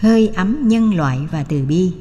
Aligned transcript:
hơi 0.00 0.32
ấm 0.36 0.68
nhân 0.68 0.94
loại 0.94 1.18
và 1.30 1.44
từ 1.48 1.64
bi. 1.68 1.92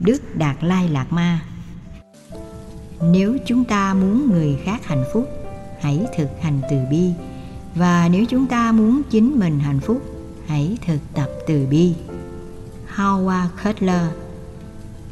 Đức 0.00 0.36
Đạt 0.38 0.56
Lai 0.60 0.88
Lạt 0.88 1.06
Ma. 1.10 1.40
Nếu 3.02 3.36
chúng 3.46 3.64
ta 3.64 3.94
muốn 3.94 4.30
người 4.30 4.58
khác 4.64 4.84
hạnh 4.84 5.04
phúc, 5.12 5.28
hãy 5.80 6.06
thực 6.16 6.28
hành 6.42 6.60
từ 6.70 6.76
bi 6.90 7.12
và 7.76 8.08
nếu 8.12 8.24
chúng 8.24 8.46
ta 8.46 8.72
muốn 8.72 9.02
chính 9.10 9.38
mình 9.38 9.60
hạnh 9.60 9.80
phúc, 9.80 10.02
hãy 10.46 10.76
thực 10.86 10.98
tập 11.14 11.28
từ 11.46 11.66
bi. 11.70 11.94
Howard 12.96 13.48
Cutler 13.64 14.02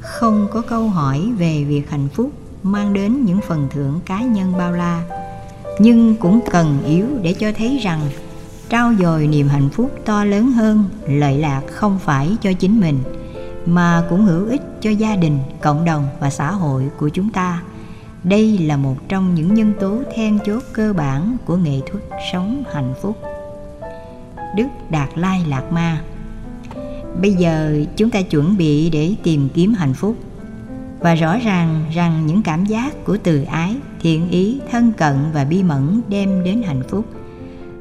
Không 0.00 0.48
có 0.50 0.60
câu 0.60 0.88
hỏi 0.88 1.32
về 1.38 1.64
việc 1.64 1.91
hạnh 1.91 2.08
phúc 2.14 2.32
mang 2.62 2.92
đến 2.92 3.24
những 3.24 3.41
phần 3.48 3.69
thưởng 3.70 4.00
cá 4.06 4.22
nhân 4.22 4.52
bao 4.58 4.72
la, 4.72 5.02
nhưng 5.78 6.16
cũng 6.16 6.41
cần 6.50 6.82
yếu 6.86 7.06
để 7.22 7.32
cho 7.32 7.52
thấy 7.56 7.78
rằng 7.82 8.00
trao 8.69 8.94
dồi 8.98 9.27
niềm 9.27 9.48
hạnh 9.48 9.69
phúc 9.69 9.91
to 10.05 10.24
lớn 10.24 10.52
hơn 10.52 10.84
lợi 11.08 11.38
lạc 11.38 11.62
không 11.70 11.98
phải 11.98 12.36
cho 12.42 12.52
chính 12.52 12.80
mình 12.80 12.98
mà 13.66 14.02
cũng 14.10 14.24
hữu 14.24 14.46
ích 14.46 14.62
cho 14.80 14.91
gia 14.91 15.16
đình 15.16 15.38
cộng 15.60 15.84
đồng 15.84 16.08
và 16.20 16.30
xã 16.30 16.50
hội 16.50 16.91
của 16.98 17.08
chúng 17.08 17.30
ta 17.30 17.62
đây 18.24 18.59
là 18.59 18.77
một 18.77 18.96
trong 19.09 19.34
những 19.34 19.55
nhân 19.55 19.73
tố 19.80 20.02
then 20.14 20.38
chốt 20.46 20.62
cơ 20.73 20.92
bản 20.92 21.37
của 21.45 21.56
nghệ 21.56 21.80
thuật 21.91 22.05
sống 22.33 22.64
hạnh 22.73 22.95
phúc. 23.02 23.16
Đức 24.56 24.66
đạt 24.91 25.08
lai 25.14 25.44
lạt 25.48 25.72
ma. 25.72 26.03
Bây 27.22 27.33
giờ 27.33 27.84
chúng 27.97 28.11
ta 28.11 28.22
chuẩn 28.22 28.56
bị 28.56 28.91
để 28.91 29.14
tìm 29.22 29.48
kiếm 29.55 29.75
hạnh 29.75 29.94
phúc. 29.94 30.16
Và 31.00 31.14
rõ 31.14 31.39
ràng 31.39 31.84
rằng 31.94 32.27
những 32.27 32.42
cảm 32.42 32.64
giác 32.64 33.05
của 33.05 33.19
từ 33.22 33.42
ái, 33.42 33.77
thiện 34.00 34.31
ý, 34.31 34.61
thân 34.70 34.92
cận 34.92 35.16
và 35.33 35.44
bi 35.44 35.62
mẫn 35.62 36.00
đem 36.09 36.44
đến 36.44 36.62
hạnh 36.62 36.83
phúc. 36.88 37.05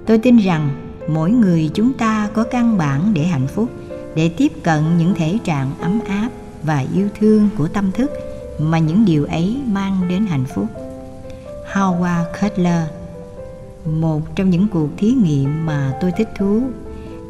Tôi 0.06 0.18
tin 0.18 0.38
rằng 0.38 0.70
mỗi 1.08 1.32
người 1.32 1.70
chúng 1.74 1.94
ta 1.94 2.30
có 2.34 2.44
căn 2.44 2.78
bản 2.78 3.14
để 3.14 3.24
hạnh 3.24 3.48
phúc, 3.48 3.70
để 4.16 4.30
tiếp 4.30 4.52
cận 4.64 4.84
những 4.98 5.14
thể 5.16 5.38
trạng 5.44 5.72
ấm 5.80 6.00
áp 6.08 6.30
và 6.64 6.86
yêu 6.96 7.10
thương 7.20 7.50
của 7.58 7.68
tâm 7.68 7.92
thức 7.92 8.12
mà 8.60 8.80
những 8.80 9.06
điều 9.06 9.26
ấy 9.26 9.58
mang 9.68 10.02
đến 10.10 10.26
hạnh 10.26 10.46
phúc. 10.46 10.66
Howard 11.74 12.26
Cutler 12.42 12.84
Một 13.86 14.36
trong 14.36 14.50
những 14.50 14.68
cuộc 14.68 14.90
thí 14.98 15.12
nghiệm 15.12 15.66
mà 15.66 15.94
tôi 16.02 16.12
thích 16.18 16.30
thú, 16.38 16.62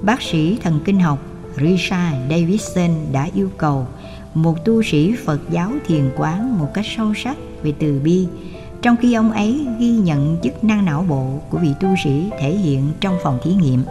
bác 0.02 0.22
sĩ 0.22 0.58
thần 0.64 0.80
kinh 0.86 1.00
học 1.00 1.20
Richard 1.56 2.16
Davidson 2.30 2.90
đã 3.12 3.30
yêu 3.36 3.50
cầu 3.58 3.88
một 4.34 4.66
tu 4.66 4.84
sĩ 4.84 5.16
Phật 5.26 5.40
giáo 5.50 5.72
thiền 5.88 6.12
quán 6.18 6.58
một 6.60 6.74
cách 6.74 6.86
sâu 6.98 7.14
sắc 7.14 7.38
về 7.64 7.74
từ 7.80 8.00
bi, 8.04 8.28
trong 8.82 8.96
khi 8.98 9.14
ông 9.14 9.32
ấy 9.32 9.68
ghi 9.80 9.92
nhận 9.92 10.38
chức 10.44 10.64
năng 10.64 10.86
não 10.86 11.06
bộ 11.10 11.40
của 11.50 11.58
vị 11.58 11.70
tu 11.80 11.88
sĩ 12.04 12.30
thể 12.40 12.52
hiện 12.52 12.82
trong 13.00 13.18
phòng 13.24 13.40
thí 13.44 13.54
nghiệm. 13.54 13.84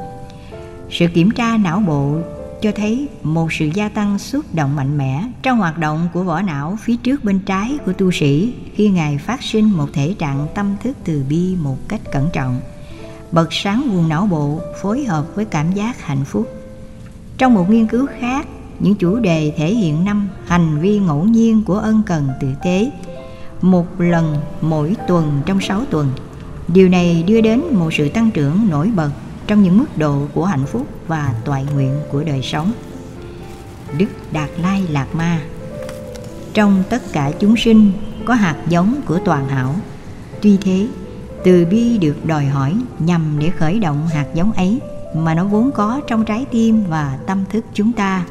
Sự 0.91 1.07
kiểm 1.15 1.31
tra 1.31 1.57
não 1.57 1.83
bộ 1.87 2.19
cho 2.63 2.73
thấy 2.73 3.09
một 3.23 3.53
sự 3.53 3.69
gia 3.75 3.89
tăng 3.89 4.19
xúc 4.19 4.45
động 4.55 4.77
mạnh 4.77 4.99
mẽ 4.99 5.25
trong 5.43 5.59
hoạt 5.59 5.79
động 5.79 6.09
của 6.13 6.23
vỏ 6.23 6.43
não 6.43 6.79
phía 6.83 6.97
trước 6.97 7.25
bên 7.25 7.41
trái 7.41 7.79
của 7.87 7.93
tu 7.93 8.11
sĩ 8.11 8.55
khi 8.75 8.89
ngài 8.89 9.19
phát 9.19 9.43
sinh 9.43 9.71
một 9.71 9.87
thể 9.93 10.15
trạng 10.19 10.47
tâm 10.55 10.77
thức 10.83 10.97
từ 11.05 11.25
bi 11.29 11.57
một 11.57 11.77
cách 11.89 12.01
cẩn 12.13 12.29
trọng. 12.33 12.61
Bật 13.33 13.49
sáng 13.51 13.83
vùng 13.93 14.09
não 14.09 14.27
bộ 14.27 14.61
phối 14.83 15.05
hợp 15.05 15.27
với 15.35 15.45
cảm 15.45 15.73
giác 15.73 16.03
hạnh 16.03 16.25
phúc. 16.25 16.49
Trong 17.39 17.55
một 17.55 17.71
nghiên 17.71 17.87
cứu 17.87 18.07
khác, 18.21 18.47
những 18.79 18.95
chủ 18.95 19.19
đề 19.19 19.53
thể 19.57 19.75
hiện 19.75 20.05
năm 20.05 20.29
hành 20.47 20.81
vi 20.81 20.99
ngẫu 20.99 21.25
nhiên 21.25 21.63
của 21.67 21.79
ân 21.79 22.03
cần 22.07 22.29
tử 22.41 22.49
tế. 22.65 22.91
Một 23.63 24.01
lần 24.01 24.37
mỗi 24.61 24.97
tuần 25.09 25.43
trong 25.47 25.61
sáu 25.61 25.85
tuần, 25.91 26.09
điều 26.69 26.89
này 26.89 27.25
đưa 27.27 27.41
đến 27.41 27.63
một 27.73 27.95
sự 27.95 28.09
tăng 28.09 28.31
trưởng 28.31 28.71
nổi 28.71 28.91
bật 28.97 29.11
trong 29.47 29.63
những 29.63 29.79
mức 29.79 29.99
độ 29.99 30.27
của 30.35 30.45
hạnh 30.45 30.67
phúc 30.67 30.87
và 31.07 31.35
toại 31.45 31.67
nguyện 31.75 31.95
của 32.11 32.23
đời 32.25 32.43
sống. 32.43 32.73
Đức 33.99 34.07
đạt 34.33 34.51
lai 34.63 34.83
lạt 34.89 35.07
ma. 35.15 35.41
Trong 36.55 36.83
tất 36.91 37.03
cả 37.13 37.31
chúng 37.39 37.57
sinh 37.57 37.93
có 38.25 38.35
hạt 38.35 38.57
giống 38.69 39.01
của 39.07 39.19
toàn 39.25 39.49
hảo. 39.49 39.75
Tuy 40.43 40.57
thế, 40.57 40.89
từ 41.45 41.65
bi 41.65 41.99
được 41.99 42.27
đòi 42.27 42.45
hỏi 42.45 42.77
nhằm 42.99 43.37
để 43.39 43.51
khởi 43.51 43.79
động 43.79 44.07
hạt 44.07 44.27
giống 44.35 44.53
ấy 44.53 44.81
mà 45.15 45.35
nó 45.35 45.45
vốn 45.45 45.71
có 45.73 46.01
trong 46.07 46.25
trái 46.25 46.47
tim 46.51 46.85
và 46.89 47.19
tâm 47.27 47.45
thức 47.51 47.65
chúng 47.75 47.93
ta. 47.93 48.25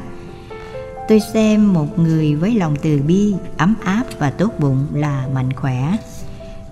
Tôi 1.08 1.20
xem 1.34 1.72
một 1.72 1.98
người 1.98 2.34
với 2.34 2.54
lòng 2.54 2.76
từ 2.82 3.02
bi, 3.06 3.34
ấm 3.56 3.74
áp 3.84 4.04
và 4.18 4.30
tốt 4.30 4.52
bụng 4.58 4.86
là 4.94 5.26
mạnh 5.34 5.52
khỏe 5.52 5.96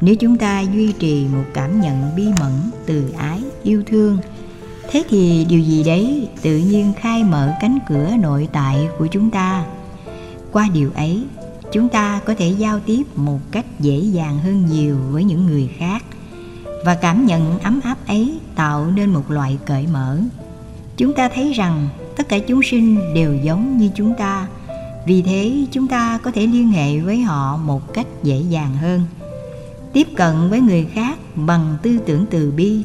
nếu 0.00 0.14
chúng 0.14 0.36
ta 0.36 0.60
duy 0.60 0.92
trì 0.92 1.26
một 1.32 1.44
cảm 1.54 1.80
nhận 1.80 2.16
bi 2.16 2.28
mẫn, 2.40 2.52
từ 2.86 3.10
ái, 3.18 3.42
yêu 3.62 3.82
thương, 3.86 4.18
thế 4.90 5.02
thì 5.08 5.46
điều 5.48 5.60
gì 5.60 5.84
đấy 5.84 6.28
tự 6.42 6.58
nhiên 6.58 6.92
khai 7.00 7.24
mở 7.24 7.52
cánh 7.60 7.78
cửa 7.88 8.10
nội 8.20 8.48
tại 8.52 8.88
của 8.98 9.06
chúng 9.06 9.30
ta? 9.30 9.64
Qua 10.52 10.68
điều 10.74 10.90
ấy, 10.94 11.24
chúng 11.72 11.88
ta 11.88 12.20
có 12.26 12.34
thể 12.38 12.48
giao 12.48 12.80
tiếp 12.80 13.02
một 13.16 13.38
cách 13.50 13.66
dễ 13.80 13.96
dàng 13.96 14.38
hơn 14.38 14.66
nhiều 14.66 14.96
với 15.10 15.24
những 15.24 15.46
người 15.46 15.70
khác. 15.78 16.04
Và 16.84 16.94
cảm 16.94 17.26
nhận 17.26 17.58
ấm 17.58 17.80
áp 17.84 17.96
ấy 18.06 18.38
tạo 18.54 18.86
nên 18.94 19.10
một 19.10 19.30
loại 19.30 19.58
cởi 19.66 19.86
mở. 19.92 20.18
Chúng 20.96 21.14
ta 21.14 21.28
thấy 21.34 21.52
rằng 21.52 21.88
tất 22.16 22.28
cả 22.28 22.38
chúng 22.38 22.62
sinh 22.62 23.14
đều 23.14 23.34
giống 23.34 23.78
như 23.78 23.90
chúng 23.94 24.14
ta. 24.14 24.46
Vì 25.06 25.22
thế, 25.22 25.66
chúng 25.70 25.88
ta 25.88 26.18
có 26.22 26.30
thể 26.30 26.46
liên 26.46 26.68
hệ 26.68 27.00
với 27.00 27.22
họ 27.22 27.56
một 27.56 27.94
cách 27.94 28.06
dễ 28.22 28.42
dàng 28.48 28.74
hơn 28.74 29.02
tiếp 29.92 30.06
cận 30.16 30.50
với 30.50 30.60
người 30.60 30.86
khác 30.92 31.18
bằng 31.34 31.76
tư 31.82 31.98
tưởng 32.06 32.26
từ 32.30 32.52
bi, 32.56 32.82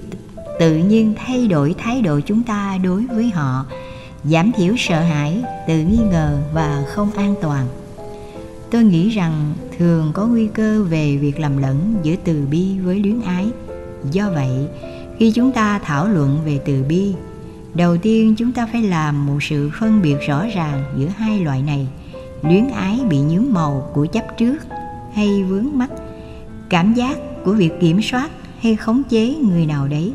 tự 0.60 0.78
nhiên 0.78 1.14
thay 1.18 1.48
đổi 1.48 1.76
thái 1.78 2.02
độ 2.02 2.20
chúng 2.20 2.44
ta 2.44 2.78
đối 2.84 3.06
với 3.06 3.30
họ, 3.30 3.66
giảm 4.24 4.52
thiểu 4.52 4.74
sợ 4.78 5.02
hãi, 5.02 5.44
tự 5.68 5.80
nghi 5.80 6.00
ngờ 6.12 6.38
và 6.54 6.86
không 6.88 7.12
an 7.12 7.36
toàn. 7.42 7.68
Tôi 8.72 8.84
nghĩ 8.84 9.10
rằng 9.10 9.54
thường 9.78 10.12
có 10.14 10.28
nguy 10.28 10.48
cơ 10.48 10.84
về 10.84 11.18
việc 11.18 11.40
lầm 11.40 11.58
lẫn 11.58 11.96
giữa 12.04 12.16
từ 12.24 12.46
bi 12.52 12.80
với 12.80 13.00
luyến 13.00 13.22
ái. 13.22 13.48
Do 14.12 14.30
vậy, 14.30 14.68
khi 15.18 15.32
chúng 15.32 15.52
ta 15.52 15.80
thảo 15.80 16.08
luận 16.08 16.40
về 16.46 16.60
từ 16.66 16.84
bi, 16.84 17.14
đầu 17.74 17.98
tiên 17.98 18.36
chúng 18.38 18.52
ta 18.52 18.68
phải 18.72 18.82
làm 18.82 19.26
một 19.26 19.38
sự 19.42 19.72
phân 19.80 20.02
biệt 20.02 20.16
rõ 20.28 20.46
ràng 20.56 20.84
giữa 20.98 21.08
hai 21.08 21.40
loại 21.40 21.62
này 21.62 21.88
luyến 22.42 22.68
ái 22.68 23.00
bị 23.10 23.20
nhướng 23.20 23.54
màu 23.54 23.90
của 23.94 24.06
chấp 24.06 24.38
trước 24.38 24.58
hay 25.14 25.44
vướng 25.44 25.70
mắc 25.74 25.90
cảm 26.70 26.94
giác 26.94 27.18
của 27.44 27.53
việc 27.53 27.72
kiểm 27.81 28.02
soát 28.02 28.30
hay 28.59 28.76
khống 28.76 29.03
chế 29.09 29.36
người 29.36 29.66
nào 29.66 29.88
đấy, 29.88 30.14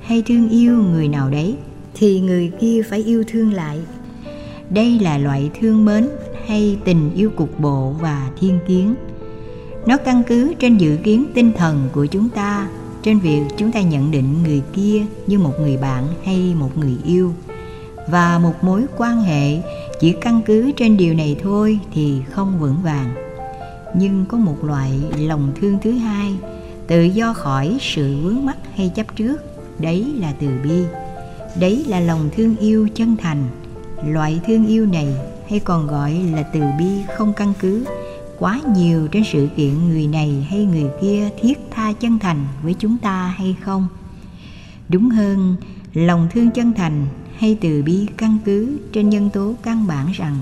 hay 0.00 0.22
thương 0.22 0.48
yêu 0.48 0.76
người 0.76 1.08
nào 1.08 1.30
đấy, 1.30 1.56
thì 1.94 2.20
người 2.20 2.52
kia 2.60 2.82
phải 2.90 3.02
yêu 3.02 3.24
thương 3.28 3.52
lại. 3.52 3.78
Đây 4.70 4.98
là 4.98 5.18
loại 5.18 5.50
thương 5.60 5.84
mến 5.84 6.08
hay 6.46 6.78
tình 6.84 7.10
yêu 7.14 7.30
cục 7.30 7.60
bộ 7.60 7.94
và 8.00 8.30
thiên 8.40 8.58
kiến. 8.68 8.94
Nó 9.86 9.96
căn 9.96 10.22
cứ 10.26 10.54
trên 10.58 10.76
dự 10.76 10.96
kiến 10.96 11.26
tinh 11.34 11.52
thần 11.52 11.88
của 11.92 12.06
chúng 12.06 12.28
ta, 12.28 12.68
trên 13.02 13.18
việc 13.18 13.42
chúng 13.56 13.72
ta 13.72 13.80
nhận 13.80 14.10
định 14.10 14.42
người 14.42 14.62
kia 14.72 15.02
như 15.26 15.38
một 15.38 15.54
người 15.60 15.76
bạn 15.76 16.04
hay 16.24 16.54
một 16.58 16.78
người 16.78 16.96
yêu. 17.04 17.32
Và 18.10 18.38
một 18.38 18.64
mối 18.64 18.84
quan 18.96 19.20
hệ 19.20 19.58
chỉ 20.00 20.14
căn 20.20 20.40
cứ 20.46 20.72
trên 20.76 20.96
điều 20.96 21.14
này 21.14 21.36
thôi 21.42 21.78
thì 21.92 22.22
không 22.30 22.58
vững 22.60 22.76
vàng 22.82 23.27
nhưng 23.94 24.24
có 24.28 24.38
một 24.38 24.64
loại 24.64 25.00
lòng 25.18 25.52
thương 25.60 25.78
thứ 25.82 25.92
hai, 25.92 26.34
tự 26.86 27.02
do 27.02 27.32
khỏi 27.32 27.78
sự 27.80 28.16
vướng 28.22 28.46
mắc 28.46 28.56
hay 28.76 28.88
chấp 28.88 29.16
trước. 29.16 29.36
Đấy 29.78 30.14
là 30.18 30.32
từ 30.40 30.48
bi. 30.64 30.82
Đấy 31.60 31.84
là 31.88 32.00
lòng 32.00 32.28
thương 32.36 32.56
yêu 32.56 32.88
chân 32.94 33.16
thành. 33.16 33.44
Loại 34.06 34.40
thương 34.46 34.66
yêu 34.66 34.86
này 34.86 35.14
hay 35.50 35.60
còn 35.60 35.86
gọi 35.86 36.12
là 36.34 36.42
từ 36.42 36.60
bi 36.78 36.90
không 37.16 37.32
căn 37.36 37.52
cứ. 37.60 37.84
Quá 38.38 38.60
nhiều 38.76 39.08
trên 39.08 39.22
sự 39.32 39.48
kiện 39.56 39.88
người 39.88 40.06
này 40.06 40.46
hay 40.50 40.64
người 40.64 40.86
kia 41.02 41.28
thiết 41.40 41.58
tha 41.70 41.92
chân 41.92 42.18
thành 42.18 42.46
với 42.62 42.74
chúng 42.78 42.98
ta 42.98 43.34
hay 43.36 43.56
không? 43.60 43.88
Đúng 44.88 45.10
hơn, 45.10 45.56
lòng 45.94 46.28
thương 46.30 46.50
chân 46.50 46.72
thành 46.72 47.06
hay 47.38 47.58
từ 47.60 47.82
bi 47.82 48.06
căn 48.16 48.38
cứ 48.44 48.78
trên 48.92 49.10
nhân 49.10 49.30
tố 49.30 49.54
căn 49.62 49.86
bản 49.86 50.12
rằng 50.12 50.36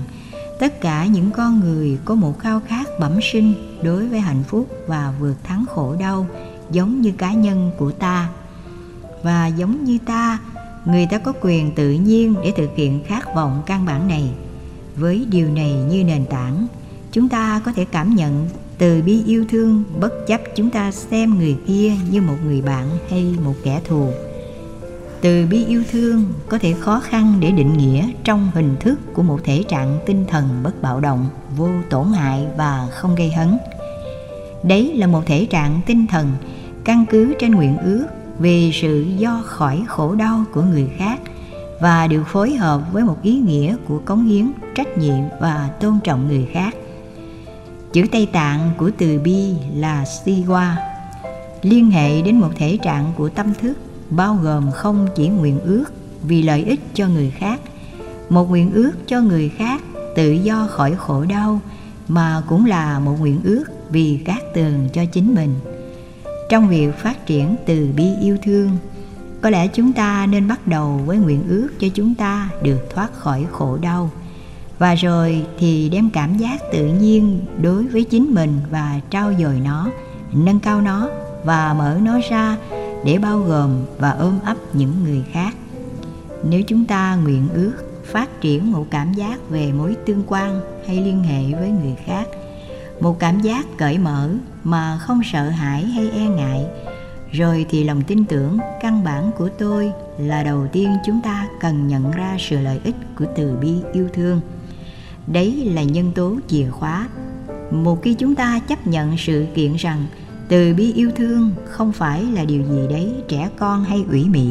tất 0.59 0.81
cả 0.81 1.05
những 1.05 1.31
con 1.31 1.59
người 1.59 1.97
có 2.05 2.15
một 2.15 2.39
khao 2.39 2.61
khát 2.67 2.99
bẩm 2.99 3.19
sinh 3.21 3.53
đối 3.83 4.07
với 4.07 4.19
hạnh 4.19 4.43
phúc 4.47 4.67
và 4.87 5.13
vượt 5.19 5.43
thắng 5.43 5.65
khổ 5.65 5.95
đau 5.99 6.27
giống 6.71 7.01
như 7.01 7.11
cá 7.11 7.33
nhân 7.33 7.71
của 7.77 7.91
ta. 7.91 8.29
Và 9.23 9.47
giống 9.47 9.83
như 9.83 9.97
ta, 10.05 10.39
người 10.85 11.07
ta 11.11 11.17
có 11.17 11.33
quyền 11.41 11.75
tự 11.75 11.91
nhiên 11.91 12.35
để 12.43 12.51
thực 12.57 12.69
hiện 12.75 13.03
khát 13.07 13.35
vọng 13.35 13.61
căn 13.65 13.85
bản 13.85 14.07
này. 14.07 14.31
Với 14.95 15.27
điều 15.29 15.49
này 15.49 15.73
như 15.73 16.03
nền 16.03 16.25
tảng, 16.25 16.67
chúng 17.11 17.29
ta 17.29 17.61
có 17.65 17.71
thể 17.71 17.85
cảm 17.85 18.15
nhận 18.15 18.47
từ 18.77 19.01
bi 19.01 19.23
yêu 19.25 19.45
thương 19.49 19.83
bất 19.99 20.27
chấp 20.27 20.41
chúng 20.55 20.69
ta 20.69 20.91
xem 20.91 21.37
người 21.37 21.57
kia 21.67 21.91
như 22.11 22.21
một 22.21 22.37
người 22.45 22.61
bạn 22.61 22.89
hay 23.09 23.35
một 23.45 23.53
kẻ 23.63 23.81
thù 23.85 24.11
từ 25.21 25.45
bi 25.45 25.65
yêu 25.65 25.83
thương 25.91 26.25
có 26.49 26.57
thể 26.57 26.73
khó 26.73 26.99
khăn 26.99 27.33
để 27.39 27.51
định 27.51 27.77
nghĩa 27.77 28.09
trong 28.23 28.51
hình 28.53 28.75
thức 28.79 28.99
của 29.13 29.23
một 29.23 29.39
thể 29.43 29.63
trạng 29.67 29.99
tinh 30.05 30.25
thần 30.27 30.47
bất 30.63 30.81
bạo 30.81 30.99
động, 30.99 31.25
vô 31.57 31.69
tổn 31.89 32.07
hại 32.13 32.47
và 32.57 32.87
không 32.91 33.15
gây 33.15 33.31
hấn. 33.31 33.57
Đấy 34.63 34.93
là 34.95 35.07
một 35.07 35.21
thể 35.25 35.45
trạng 35.45 35.79
tinh 35.85 36.07
thần 36.07 36.31
căn 36.83 37.05
cứ 37.09 37.33
trên 37.39 37.51
nguyện 37.51 37.77
ước 37.77 38.05
về 38.39 38.71
sự 38.73 39.05
do 39.17 39.41
khỏi 39.45 39.83
khổ 39.87 40.15
đau 40.15 40.43
của 40.53 40.61
người 40.61 40.89
khác 40.97 41.19
và 41.81 42.07
được 42.07 42.23
phối 42.27 42.53
hợp 42.53 42.81
với 42.91 43.03
một 43.03 43.17
ý 43.21 43.35
nghĩa 43.39 43.75
của 43.87 43.99
cống 44.05 44.25
hiến, 44.25 44.51
trách 44.75 44.97
nhiệm 44.97 45.19
và 45.41 45.69
tôn 45.79 45.99
trọng 46.03 46.27
người 46.27 46.47
khác. 46.53 46.75
Chữ 47.93 48.05
tây 48.11 48.25
tạng 48.25 48.71
của 48.77 48.91
từ 48.97 49.19
bi 49.19 49.53
là 49.75 50.03
siwa. 50.03 50.71
Liên 51.61 51.91
hệ 51.91 52.21
đến 52.21 52.39
một 52.39 52.49
thể 52.57 52.77
trạng 52.83 53.11
của 53.15 53.29
tâm 53.29 53.53
thức 53.61 53.73
bao 54.09 54.39
gồm 54.43 54.71
không 54.71 55.07
chỉ 55.15 55.27
nguyện 55.27 55.59
ước 55.59 55.85
vì 56.23 56.43
lợi 56.43 56.63
ích 56.63 56.79
cho 56.93 57.07
người 57.07 57.31
khác, 57.37 57.61
một 58.29 58.49
nguyện 58.49 58.71
ước 58.73 58.91
cho 59.07 59.21
người 59.21 59.49
khác 59.49 59.81
tự 60.15 60.31
do 60.31 60.67
khỏi 60.69 60.95
khổ 60.95 61.25
đau, 61.29 61.59
mà 62.07 62.41
cũng 62.49 62.65
là 62.65 62.99
một 62.99 63.15
nguyện 63.19 63.41
ước 63.43 63.63
vì 63.89 64.19
các 64.25 64.43
tường 64.53 64.89
cho 64.93 65.05
chính 65.05 65.35
mình. 65.35 65.53
Trong 66.49 66.69
việc 66.69 66.95
phát 66.97 67.25
triển 67.25 67.55
từ 67.65 67.89
bi 67.95 68.05
yêu 68.21 68.37
thương, 68.43 68.69
có 69.41 69.49
lẽ 69.49 69.67
chúng 69.67 69.93
ta 69.93 70.25
nên 70.29 70.47
bắt 70.47 70.67
đầu 70.67 71.01
với 71.05 71.17
nguyện 71.17 71.43
ước 71.49 71.69
cho 71.79 71.87
chúng 71.93 72.15
ta 72.15 72.49
được 72.63 72.89
thoát 72.93 73.13
khỏi 73.13 73.45
khổ 73.51 73.77
đau. 73.81 74.11
Và 74.79 74.95
rồi 74.95 75.45
thì 75.59 75.89
đem 75.89 76.09
cảm 76.09 76.37
giác 76.37 76.61
tự 76.71 76.85
nhiên 76.85 77.45
đối 77.61 77.87
với 77.87 78.03
chính 78.03 78.33
mình 78.33 78.57
và 78.71 78.99
trao 79.09 79.33
dồi 79.39 79.59
nó, 79.65 79.89
nâng 80.33 80.59
cao 80.59 80.81
nó 80.81 81.09
và 81.43 81.75
mở 81.77 81.97
nó 82.03 82.19
ra 82.29 82.57
để 83.05 83.17
bao 83.17 83.39
gồm 83.39 83.85
và 83.97 84.09
ôm 84.09 84.39
ấp 84.45 84.57
những 84.73 85.03
người 85.03 85.23
khác. 85.31 85.55
Nếu 86.49 86.61
chúng 86.67 86.85
ta 86.85 87.15
nguyện 87.15 87.49
ước 87.53 87.73
phát 88.05 88.41
triển 88.41 88.71
một 88.71 88.85
cảm 88.91 89.13
giác 89.13 89.49
về 89.49 89.71
mối 89.71 89.95
tương 90.05 90.23
quan 90.27 90.61
hay 90.87 90.95
liên 90.95 91.23
hệ 91.23 91.59
với 91.59 91.69
người 91.69 91.95
khác, 92.05 92.27
một 92.99 93.19
cảm 93.19 93.39
giác 93.39 93.65
cởi 93.77 93.97
mở 93.97 94.29
mà 94.63 94.97
không 94.97 95.21
sợ 95.31 95.49
hãi 95.49 95.85
hay 95.85 96.09
e 96.09 96.27
ngại, 96.27 96.65
rồi 97.31 97.65
thì 97.69 97.83
lòng 97.83 98.01
tin 98.01 98.25
tưởng 98.25 98.57
căn 98.81 99.03
bản 99.03 99.31
của 99.37 99.49
tôi 99.49 99.91
là 100.17 100.43
đầu 100.43 100.67
tiên 100.71 100.89
chúng 101.05 101.21
ta 101.21 101.47
cần 101.59 101.87
nhận 101.87 102.11
ra 102.11 102.37
sự 102.39 102.59
lợi 102.59 102.79
ích 102.83 102.95
của 103.19 103.25
từ 103.35 103.57
bi 103.61 103.73
yêu 103.93 104.07
thương. 104.13 104.41
Đấy 105.27 105.71
là 105.73 105.83
nhân 105.83 106.11
tố 106.15 106.35
chìa 106.47 106.69
khóa. 106.71 107.09
Một 107.71 108.01
khi 108.01 108.13
chúng 108.13 108.35
ta 108.35 108.59
chấp 108.59 108.87
nhận 108.87 109.17
sự 109.17 109.45
kiện 109.55 109.75
rằng 109.75 110.05
từ 110.47 110.73
bi 110.73 110.93
yêu 110.93 111.11
thương 111.15 111.51
không 111.65 111.91
phải 111.91 112.23
là 112.23 112.45
điều 112.45 112.63
gì 112.63 112.87
đấy 112.89 113.13
trẻ 113.27 113.49
con 113.57 113.83
hay 113.83 114.05
ủy 114.09 114.29
mị. 114.29 114.47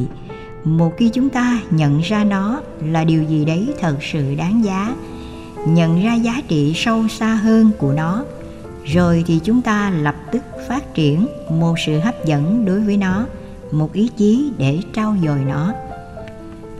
Một 0.64 0.92
khi 0.96 1.08
chúng 1.08 1.28
ta 1.28 1.60
nhận 1.70 2.00
ra 2.00 2.24
nó 2.24 2.60
là 2.84 3.04
điều 3.04 3.22
gì 3.22 3.44
đấy 3.44 3.74
thật 3.80 3.96
sự 4.12 4.34
đáng 4.34 4.64
giá, 4.64 4.96
nhận 5.66 6.02
ra 6.02 6.14
giá 6.14 6.42
trị 6.48 6.72
sâu 6.76 7.08
xa 7.08 7.34
hơn 7.34 7.70
của 7.78 7.92
nó, 7.92 8.24
rồi 8.84 9.24
thì 9.26 9.40
chúng 9.44 9.62
ta 9.62 9.90
lập 9.90 10.16
tức 10.32 10.42
phát 10.68 10.94
triển 10.94 11.26
một 11.50 11.74
sự 11.86 11.98
hấp 11.98 12.24
dẫn 12.24 12.64
đối 12.64 12.80
với 12.80 12.96
nó, 12.96 13.26
một 13.72 13.92
ý 13.92 14.10
chí 14.16 14.50
để 14.58 14.78
trao 14.94 15.16
dồi 15.24 15.38
nó. 15.38 15.72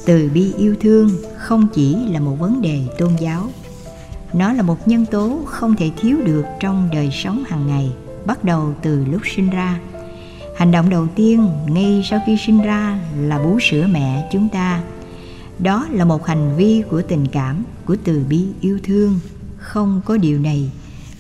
Từ 0.06 0.30
bi 0.34 0.52
yêu 0.58 0.76
thương 0.80 1.10
không 1.36 1.66
chỉ 1.74 1.96
là 2.10 2.20
một 2.20 2.36
vấn 2.38 2.62
đề 2.62 2.80
tôn 2.98 3.10
giáo, 3.20 3.50
nó 4.32 4.52
là 4.52 4.62
một 4.62 4.88
nhân 4.88 5.06
tố 5.06 5.38
không 5.46 5.76
thể 5.76 5.90
thiếu 6.00 6.18
được 6.24 6.44
trong 6.60 6.88
đời 6.92 7.10
sống 7.12 7.44
hàng 7.46 7.66
ngày 7.66 7.92
bắt 8.26 8.44
đầu 8.44 8.75
từ 8.82 9.05
lúc 9.05 9.23
sinh 9.37 9.50
ra. 9.50 9.78
Hành 10.56 10.70
động 10.70 10.90
đầu 10.90 11.06
tiên 11.14 11.49
ngay 11.69 12.02
sau 12.11 12.20
khi 12.26 12.37
sinh 12.46 12.62
ra 12.62 12.99
là 13.20 13.38
bú 13.38 13.58
sữa 13.61 13.87
mẹ 13.90 14.28
chúng 14.32 14.49
ta. 14.49 14.82
Đó 15.58 15.87
là 15.90 16.05
một 16.05 16.26
hành 16.26 16.56
vi 16.56 16.82
của 16.90 17.02
tình 17.02 17.26
cảm, 17.26 17.64
của 17.84 17.96
từ 18.05 18.25
bi 18.28 18.44
yêu 18.61 18.78
thương. 18.82 19.20
Không 19.58 20.00
có 20.05 20.17
điều 20.17 20.38
này, 20.38 20.70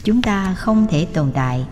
chúng 0.04 0.22
ta 0.22 0.54
không 0.54 0.86
thể 0.90 1.06
tồn 1.12 1.30
tại. 1.34 1.64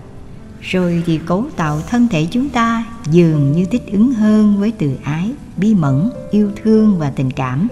Rồi 0.61 1.03
thì 1.07 1.19
cấu 1.27 1.47
tạo 1.57 1.81
thân 1.81 2.09
thể 2.09 2.27
chúng 2.31 2.49
ta 2.49 2.85
dường 3.11 3.53
như 3.53 3.65
thích 3.65 3.83
ứng 3.93 4.13
hơn 4.13 4.57
với 4.61 4.73
từ 4.79 4.91
ái, 5.03 5.31
bi 5.57 5.75
mẫn, 5.75 6.11
yêu 6.31 6.51
thương 6.63 6.99
và 6.99 7.11
tình 7.11 7.31
cảm. 7.31 7.69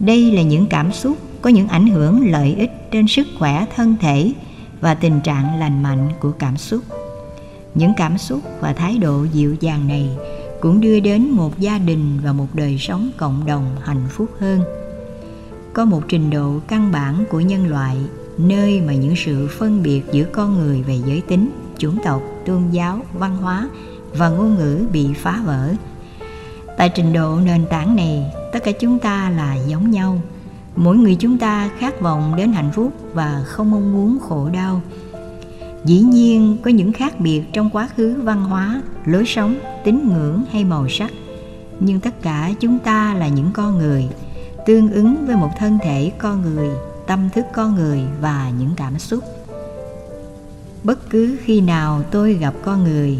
Đây 0.00 0.32
là 0.32 0.42
những 0.42 0.66
cảm 0.66 0.92
xúc 0.92 1.16
có 1.42 1.50
những 1.50 1.68
ảnh 1.68 1.86
hưởng 1.86 2.30
lợi 2.30 2.54
ích 2.54 2.90
trên 2.90 3.08
sức 3.08 3.26
khỏe 3.38 3.66
thân 3.76 3.96
thể 4.00 4.32
và 4.80 4.94
tình 4.94 5.20
trạng 5.20 5.58
lành 5.58 5.82
mạnh 5.82 6.08
của 6.20 6.32
cảm 6.38 6.56
xúc. 6.56 6.82
Những 7.74 7.92
cảm 7.96 8.18
xúc 8.18 8.40
và 8.60 8.72
thái 8.72 8.98
độ 8.98 9.24
dịu 9.24 9.56
dàng 9.60 9.88
này 9.88 10.08
cũng 10.60 10.80
đưa 10.80 11.00
đến 11.00 11.30
một 11.30 11.58
gia 11.58 11.78
đình 11.78 12.20
và 12.24 12.32
một 12.32 12.46
đời 12.54 12.78
sống 12.78 13.10
cộng 13.16 13.46
đồng 13.46 13.76
hạnh 13.82 14.06
phúc 14.10 14.28
hơn. 14.38 14.60
Có 15.72 15.84
một 15.84 16.02
trình 16.08 16.30
độ 16.30 16.60
căn 16.68 16.92
bản 16.92 17.24
của 17.30 17.40
nhân 17.40 17.68
loại, 17.68 17.96
nơi 18.38 18.80
mà 18.80 18.94
những 18.94 19.16
sự 19.16 19.48
phân 19.58 19.82
biệt 19.82 20.02
giữa 20.12 20.24
con 20.24 20.58
người 20.58 20.82
về 20.82 20.98
giới 21.06 21.20
tính, 21.20 21.50
chủng 21.78 21.98
tộc, 22.04 22.22
tôn 22.46 22.62
giáo, 22.70 23.00
văn 23.12 23.36
hóa 23.36 23.68
và 24.14 24.28
ngôn 24.28 24.54
ngữ 24.54 24.86
bị 24.92 25.08
phá 25.14 25.42
vỡ. 25.44 25.72
Tại 26.76 26.88
trình 26.88 27.12
độ 27.12 27.38
nền 27.44 27.66
tảng 27.66 27.96
này, 27.96 28.32
tất 28.52 28.64
cả 28.64 28.72
chúng 28.72 28.98
ta 28.98 29.30
là 29.30 29.56
giống 29.66 29.90
nhau 29.90 30.20
mỗi 30.76 30.96
người 30.96 31.14
chúng 31.14 31.38
ta 31.38 31.70
khát 31.78 32.00
vọng 32.00 32.36
đến 32.36 32.52
hạnh 32.52 32.70
phúc 32.72 32.92
và 33.12 33.44
không 33.46 33.70
mong 33.70 33.92
muốn 33.92 34.18
khổ 34.28 34.48
đau. 34.52 34.82
Dĩ 35.84 36.00
nhiên, 36.00 36.56
có 36.62 36.70
những 36.70 36.92
khác 36.92 37.20
biệt 37.20 37.42
trong 37.52 37.70
quá 37.70 37.88
khứ 37.96 38.20
văn 38.22 38.44
hóa, 38.44 38.82
lối 39.04 39.24
sống, 39.26 39.58
tín 39.84 40.08
ngưỡng 40.08 40.42
hay 40.52 40.64
màu 40.64 40.88
sắc. 40.88 41.10
Nhưng 41.80 42.00
tất 42.00 42.22
cả 42.22 42.50
chúng 42.60 42.78
ta 42.78 43.14
là 43.14 43.28
những 43.28 43.50
con 43.52 43.78
người, 43.78 44.08
tương 44.66 44.92
ứng 44.92 45.26
với 45.26 45.36
một 45.36 45.50
thân 45.58 45.78
thể 45.82 46.12
con 46.18 46.42
người, 46.42 46.68
tâm 47.06 47.28
thức 47.34 47.44
con 47.54 47.74
người 47.74 48.00
và 48.20 48.50
những 48.58 48.70
cảm 48.76 48.98
xúc. 48.98 49.24
Bất 50.84 51.10
cứ 51.10 51.36
khi 51.44 51.60
nào 51.60 52.02
tôi 52.10 52.34
gặp 52.34 52.54
con 52.62 52.84
người, 52.84 53.18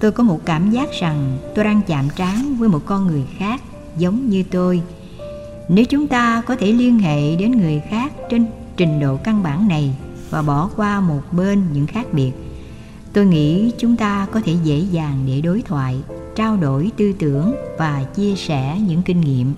tôi 0.00 0.12
có 0.12 0.22
một 0.22 0.40
cảm 0.44 0.70
giác 0.70 0.88
rằng 1.00 1.38
tôi 1.54 1.64
đang 1.64 1.80
chạm 1.86 2.08
trán 2.16 2.56
với 2.58 2.68
một 2.68 2.80
con 2.86 3.06
người 3.06 3.24
khác 3.38 3.60
giống 3.98 4.28
như 4.28 4.42
tôi 4.50 4.82
nếu 5.68 5.84
chúng 5.84 6.06
ta 6.06 6.42
có 6.46 6.56
thể 6.56 6.72
liên 6.72 6.98
hệ 6.98 7.36
đến 7.36 7.50
người 7.60 7.82
khác 7.90 8.12
trên 8.30 8.46
trình 8.76 9.00
độ 9.00 9.16
căn 9.16 9.42
bản 9.42 9.68
này 9.68 9.94
và 10.30 10.42
bỏ 10.42 10.70
qua 10.76 11.00
một 11.00 11.22
bên 11.32 11.62
những 11.72 11.86
khác 11.86 12.06
biệt, 12.12 12.32
tôi 13.12 13.26
nghĩ 13.26 13.72
chúng 13.78 13.96
ta 13.96 14.26
có 14.32 14.40
thể 14.44 14.54
dễ 14.64 14.78
dàng 14.78 15.24
để 15.26 15.40
đối 15.40 15.62
thoại, 15.62 15.96
trao 16.34 16.56
đổi 16.56 16.90
tư 16.96 17.12
tưởng 17.18 17.54
và 17.78 18.04
chia 18.14 18.34
sẻ 18.34 18.80
những 18.88 19.02
kinh 19.02 19.20
nghiệm. 19.20 19.54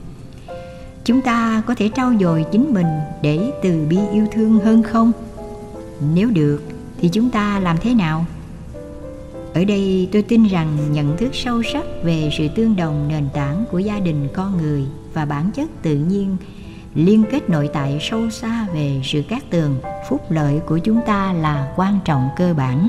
Chúng 1.04 1.20
ta 1.20 1.62
có 1.66 1.74
thể 1.74 1.90
trau 1.94 2.12
dồi 2.20 2.44
chính 2.52 2.74
mình 2.74 2.86
để 3.22 3.52
từ 3.62 3.86
bi 3.90 3.98
yêu 4.12 4.26
thương 4.32 4.58
hơn 4.58 4.82
không? 4.82 5.12
Nếu 6.14 6.30
được, 6.30 6.62
thì 7.00 7.08
chúng 7.08 7.30
ta 7.30 7.60
làm 7.60 7.76
thế 7.80 7.94
nào? 7.94 8.26
Ở 9.54 9.64
đây 9.64 10.08
tôi 10.12 10.22
tin 10.22 10.44
rằng 10.44 10.78
nhận 10.92 11.16
thức 11.16 11.28
sâu 11.32 11.62
sắc 11.72 11.84
về 12.02 12.30
sự 12.38 12.48
tương 12.48 12.76
đồng 12.76 13.08
nền 13.08 13.28
tảng 13.34 13.64
của 13.70 13.78
gia 13.78 14.00
đình 14.00 14.28
con 14.34 14.58
người 14.62 14.84
và 15.14 15.24
bản 15.24 15.50
chất 15.54 15.70
tự 15.82 15.94
nhiên 15.94 16.36
liên 16.94 17.24
kết 17.30 17.50
nội 17.50 17.70
tại 17.72 17.98
sâu 18.00 18.30
xa 18.30 18.66
về 18.74 19.00
sự 19.04 19.22
cát 19.28 19.50
tường, 19.50 19.76
phúc 20.08 20.20
lợi 20.30 20.60
của 20.66 20.78
chúng 20.78 21.00
ta 21.06 21.32
là 21.32 21.72
quan 21.76 21.98
trọng 22.04 22.28
cơ 22.36 22.54
bản. 22.54 22.88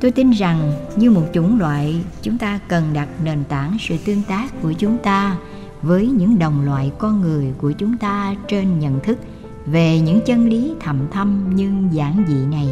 Tôi 0.00 0.10
tin 0.10 0.30
rằng 0.30 0.72
như 0.96 1.10
một 1.10 1.24
chủng 1.32 1.58
loại, 1.58 1.96
chúng 2.22 2.38
ta 2.38 2.60
cần 2.68 2.84
đặt 2.92 3.08
nền 3.24 3.44
tảng 3.44 3.76
sự 3.80 3.96
tương 4.04 4.22
tác 4.22 4.62
của 4.62 4.72
chúng 4.72 4.98
ta 4.98 5.36
với 5.82 6.06
những 6.06 6.38
đồng 6.38 6.64
loại 6.64 6.92
con 6.98 7.20
người 7.20 7.46
của 7.58 7.72
chúng 7.72 7.98
ta 7.98 8.34
trên 8.48 8.78
nhận 8.78 9.00
thức 9.00 9.18
về 9.66 10.00
những 10.00 10.20
chân 10.26 10.48
lý 10.48 10.74
thầm 10.80 10.98
thâm 11.12 11.44
nhưng 11.54 11.88
giản 11.92 12.24
dị 12.28 12.46
này. 12.46 12.68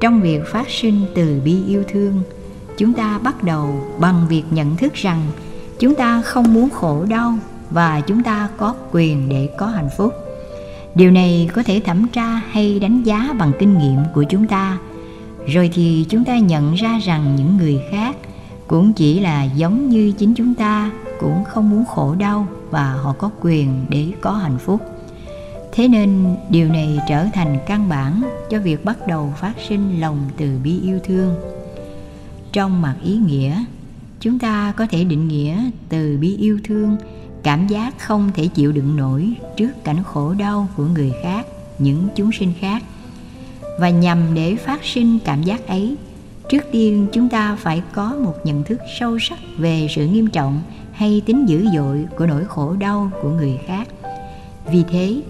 Trong 0.00 0.20
việc 0.20 0.40
phát 0.46 0.70
sinh 0.70 1.00
từ 1.14 1.40
bi 1.44 1.64
yêu 1.66 1.84
thương, 1.88 2.22
chúng 2.78 2.92
ta 2.92 3.18
bắt 3.18 3.42
đầu 3.42 3.86
bằng 3.98 4.26
việc 4.28 4.42
nhận 4.50 4.76
thức 4.76 4.94
rằng 4.94 5.22
chúng 5.80 5.94
ta 5.94 6.22
không 6.22 6.54
muốn 6.54 6.70
khổ 6.70 7.04
đau 7.08 7.34
và 7.70 8.00
chúng 8.00 8.22
ta 8.22 8.48
có 8.56 8.74
quyền 8.92 9.28
để 9.28 9.48
có 9.58 9.66
hạnh 9.66 9.88
phúc. 9.96 10.14
Điều 10.94 11.10
này 11.10 11.48
có 11.54 11.62
thể 11.62 11.80
thẩm 11.84 12.08
tra 12.08 12.26
hay 12.50 12.78
đánh 12.78 13.02
giá 13.02 13.34
bằng 13.38 13.52
kinh 13.58 13.78
nghiệm 13.78 13.98
của 14.14 14.22
chúng 14.22 14.46
ta. 14.46 14.78
Rồi 15.46 15.70
thì 15.74 16.06
chúng 16.08 16.24
ta 16.24 16.38
nhận 16.38 16.74
ra 16.74 16.98
rằng 16.98 17.36
những 17.36 17.56
người 17.56 17.82
khác 17.90 18.16
cũng 18.66 18.92
chỉ 18.92 19.20
là 19.20 19.44
giống 19.44 19.88
như 19.88 20.12
chính 20.18 20.34
chúng 20.34 20.54
ta, 20.54 20.90
cũng 21.20 21.44
không 21.44 21.70
muốn 21.70 21.84
khổ 21.84 22.14
đau 22.18 22.46
và 22.70 22.92
họ 22.92 23.14
có 23.18 23.30
quyền 23.40 23.86
để 23.88 24.06
có 24.20 24.32
hạnh 24.32 24.58
phúc. 24.58 24.80
Thế 25.72 25.88
nên 25.88 26.36
điều 26.48 26.68
này 26.68 26.98
trở 27.08 27.24
thành 27.34 27.58
căn 27.66 27.88
bản 27.88 28.22
cho 28.50 28.58
việc 28.58 28.84
bắt 28.84 29.06
đầu 29.06 29.34
phát 29.40 29.52
sinh 29.68 30.00
lòng 30.00 30.18
từ 30.36 30.58
bi 30.64 30.80
yêu 30.80 30.98
thương. 31.04 31.34
Trong 32.52 32.82
mặt 32.82 32.94
ý 33.04 33.16
nghĩa 33.16 33.64
chúng 34.20 34.38
ta 34.38 34.72
có 34.76 34.86
thể 34.86 35.04
định 35.04 35.28
nghĩa 35.28 35.70
từ 35.88 36.18
bi 36.20 36.36
yêu 36.36 36.60
thương, 36.64 36.96
cảm 37.42 37.66
giác 37.66 37.98
không 37.98 38.30
thể 38.34 38.46
chịu 38.46 38.72
đựng 38.72 38.96
nổi 38.96 39.32
trước 39.56 39.70
cảnh 39.84 40.02
khổ 40.02 40.34
đau 40.38 40.68
của 40.76 40.84
người 40.84 41.12
khác, 41.22 41.46
những 41.78 42.08
chúng 42.16 42.32
sinh 42.32 42.52
khác. 42.60 42.82
Và 43.78 43.90
nhằm 43.90 44.18
để 44.34 44.56
phát 44.56 44.84
sinh 44.84 45.18
cảm 45.24 45.42
giác 45.42 45.66
ấy, 45.66 45.96
trước 46.50 46.64
tiên 46.72 47.06
chúng 47.12 47.28
ta 47.28 47.56
phải 47.56 47.82
có 47.92 48.16
một 48.24 48.34
nhận 48.44 48.64
thức 48.64 48.80
sâu 48.98 49.18
sắc 49.18 49.38
về 49.58 49.86
sự 49.90 50.06
nghiêm 50.06 50.26
trọng 50.26 50.62
hay 50.92 51.22
tính 51.26 51.48
dữ 51.48 51.66
dội 51.74 52.06
của 52.16 52.26
nỗi 52.26 52.44
khổ 52.44 52.76
đau 52.78 53.10
của 53.22 53.30
người 53.30 53.58
khác. 53.66 53.88
Vì 54.72 54.84
thế, 54.90 55.20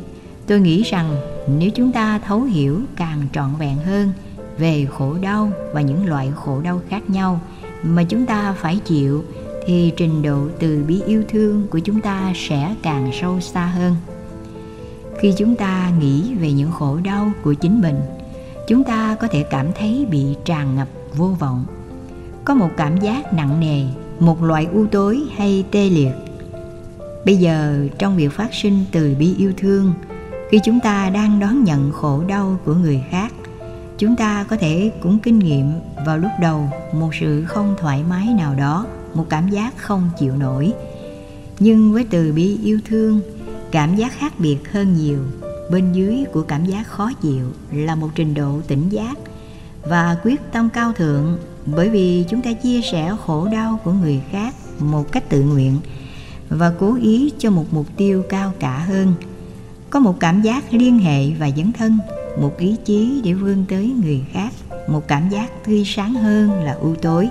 tôi 0.47 0.61
nghĩ 0.61 0.82
rằng 0.82 1.16
nếu 1.59 1.70
chúng 1.70 1.92
ta 1.92 2.18
thấu 2.18 2.42
hiểu 2.42 2.80
càng 2.97 3.23
trọn 3.32 3.50
vẹn 3.59 3.76
hơn 3.76 4.12
về 4.59 4.87
khổ 4.90 5.14
đau 5.23 5.52
và 5.73 5.80
những 5.80 6.06
loại 6.06 6.32
khổ 6.37 6.61
đau 6.61 6.80
khác 6.88 7.11
nhau 7.11 7.40
mà 7.83 8.03
chúng 8.03 8.27
ta 8.27 8.53
phải 8.53 8.79
chịu, 8.85 9.25
thì 9.67 9.93
trình 9.97 10.23
độ 10.23 10.49
từ 10.59 10.85
bi 10.89 11.03
yêu 11.07 11.25
thương 11.29 11.67
của 11.71 11.79
chúng 11.79 12.01
ta 12.01 12.33
sẽ 12.37 12.75
càng 12.83 13.11
sâu 13.21 13.41
xa 13.41 13.67
hơn. 13.67 13.97
Khi 15.19 15.33
chúng 15.37 15.57
ta 15.57 15.93
nghĩ 16.01 16.35
về 16.35 16.53
những 16.53 16.71
khổ 16.71 16.99
đau 17.05 17.33
của 17.43 17.55
chính 17.55 17.81
mình, 17.81 18.01
chúng 18.69 18.85
ta 18.85 19.17
có 19.21 19.29
thể 19.29 19.43
cảm 19.43 19.67
thấy 19.79 20.07
bị 20.11 20.25
tràn 20.45 20.77
ngập 20.77 20.89
vô 21.17 21.27
vọng. 21.39 21.65
Có 22.45 22.55
một 22.55 22.71
cảm 22.77 22.97
giác 22.97 23.33
nặng 23.33 23.61
nề, 23.61 23.85
một 24.19 24.43
loại 24.43 24.67
u 24.73 24.87
tối 24.87 25.23
hay 25.37 25.65
tê 25.71 25.91
liệt. 25.91 26.13
Bây 27.25 27.37
giờ, 27.37 27.87
trong 27.99 28.17
việc 28.17 28.33
phát 28.33 28.55
sinh 28.55 28.85
từ 28.93 29.15
bi 29.19 29.35
yêu 29.39 29.53
thương, 29.57 29.93
khi 30.51 30.61
chúng 30.65 30.81
ta 30.81 31.11
đang 31.11 31.41
đón 31.41 31.65
nhận 31.65 31.93
khổ 31.93 32.23
đau 32.29 32.59
của 32.65 32.75
người 32.75 33.05
khác 33.11 33.33
chúng 34.00 34.16
ta 34.16 34.45
có 34.49 34.57
thể 34.57 34.92
cũng 35.02 35.19
kinh 35.19 35.38
nghiệm 35.38 35.73
vào 36.07 36.19
lúc 36.19 36.30
đầu 36.40 36.71
một 36.92 37.11
sự 37.21 37.45
không 37.45 37.75
thoải 37.78 38.02
mái 38.09 38.26
nào 38.26 38.54
đó, 38.54 38.87
một 39.14 39.26
cảm 39.28 39.49
giác 39.49 39.75
không 39.76 40.11
chịu 40.19 40.37
nổi. 40.37 40.73
Nhưng 41.59 41.92
với 41.92 42.07
từ 42.11 42.33
bi 42.33 42.59
yêu 42.64 42.78
thương, 42.85 43.21
cảm 43.71 43.97
giác 43.97 44.12
khác 44.19 44.33
biệt 44.38 44.73
hơn 44.73 44.97
nhiều, 44.97 45.19
bên 45.71 45.92
dưới 45.92 46.25
của 46.33 46.42
cảm 46.42 46.64
giác 46.64 46.87
khó 46.87 47.11
chịu 47.23 47.52
là 47.73 47.95
một 47.95 48.09
trình 48.14 48.35
độ 48.35 48.61
tỉnh 48.69 48.88
giác 48.88 49.19
và 49.83 50.16
quyết 50.25 50.40
tâm 50.52 50.69
cao 50.73 50.92
thượng, 50.92 51.38
bởi 51.66 51.88
vì 51.88 52.25
chúng 52.28 52.42
ta 52.42 52.52
chia 52.52 52.80
sẻ 52.92 53.14
khổ 53.26 53.49
đau 53.52 53.80
của 53.85 53.92
người 53.92 54.21
khác 54.30 54.54
một 54.78 55.12
cách 55.12 55.28
tự 55.28 55.42
nguyện 55.42 55.76
và 56.49 56.73
cố 56.78 56.97
ý 57.02 57.33
cho 57.38 57.50
một 57.50 57.64
mục 57.71 57.87
tiêu 57.97 58.23
cao 58.28 58.52
cả 58.59 58.78
hơn. 58.78 59.14
Có 59.90 60.00
một 60.00 60.21
cảm 60.21 60.42
giác 60.42 60.64
liên 60.75 60.99
hệ 60.99 61.30
và 61.38 61.50
dấn 61.57 61.73
thân 61.73 61.99
một 62.39 62.59
ý 62.59 62.77
chí 62.85 63.21
để 63.25 63.33
vươn 63.33 63.65
tới 63.69 63.95
người 64.05 64.25
khác, 64.33 64.51
một 64.89 65.09
cảm 65.09 65.29
giác 65.29 65.65
tươi 65.67 65.83
sáng 65.87 66.15
hơn 66.15 66.65
là 66.65 66.73
u 66.73 66.95
tối. 66.95 67.29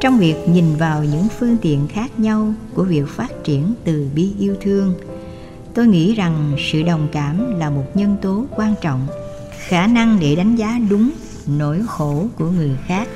Trong 0.00 0.18
việc 0.18 0.36
nhìn 0.48 0.76
vào 0.76 1.04
những 1.04 1.28
phương 1.38 1.56
tiện 1.62 1.88
khác 1.88 2.18
nhau 2.18 2.54
của 2.74 2.84
việc 2.84 3.08
phát 3.08 3.44
triển 3.44 3.74
từ 3.84 4.08
bi 4.14 4.32
yêu 4.38 4.56
thương, 4.60 4.94
tôi 5.74 5.86
nghĩ 5.86 6.14
rằng 6.14 6.52
sự 6.72 6.82
đồng 6.82 7.08
cảm 7.12 7.58
là 7.58 7.70
một 7.70 7.84
nhân 7.94 8.16
tố 8.22 8.44
quan 8.56 8.74
trọng, 8.80 9.06
khả 9.58 9.86
năng 9.86 10.18
để 10.20 10.36
đánh 10.36 10.56
giá 10.56 10.78
đúng 10.90 11.10
nỗi 11.46 11.80
khổ 11.86 12.26
của 12.38 12.50
người 12.50 12.76
khác. 12.86 13.08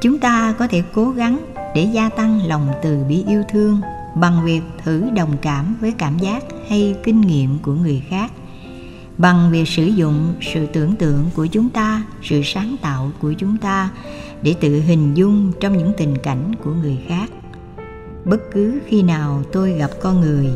Chúng 0.00 0.18
ta 0.18 0.54
có 0.58 0.66
thể 0.66 0.82
cố 0.94 1.10
gắng 1.10 1.38
để 1.74 1.82
gia 1.92 2.08
tăng 2.08 2.46
lòng 2.46 2.68
từ 2.82 3.04
bi 3.08 3.24
yêu 3.28 3.42
thương 3.50 3.80
bằng 4.14 4.44
việc 4.44 4.60
thử 4.84 5.04
đồng 5.14 5.36
cảm 5.42 5.76
với 5.80 5.92
cảm 5.98 6.18
giác 6.18 6.44
hay 6.68 6.96
kinh 7.04 7.20
nghiệm 7.20 7.58
của 7.58 7.72
người 7.72 8.02
khác 8.10 8.32
bằng 9.20 9.50
việc 9.50 9.68
sử 9.68 9.84
dụng 9.84 10.34
sự 10.40 10.66
tưởng 10.66 10.96
tượng 10.96 11.30
của 11.36 11.46
chúng 11.46 11.68
ta, 11.68 12.02
sự 12.22 12.42
sáng 12.44 12.76
tạo 12.82 13.10
của 13.20 13.32
chúng 13.32 13.56
ta 13.56 13.90
để 14.42 14.54
tự 14.60 14.80
hình 14.80 15.14
dung 15.14 15.52
trong 15.60 15.78
những 15.78 15.92
tình 15.96 16.18
cảnh 16.22 16.54
của 16.64 16.70
người 16.70 16.98
khác. 17.08 17.30
Bất 18.24 18.40
cứ 18.52 18.80
khi 18.86 19.02
nào 19.02 19.42
tôi 19.52 19.72
gặp 19.72 19.90
con 20.00 20.20
người, 20.20 20.46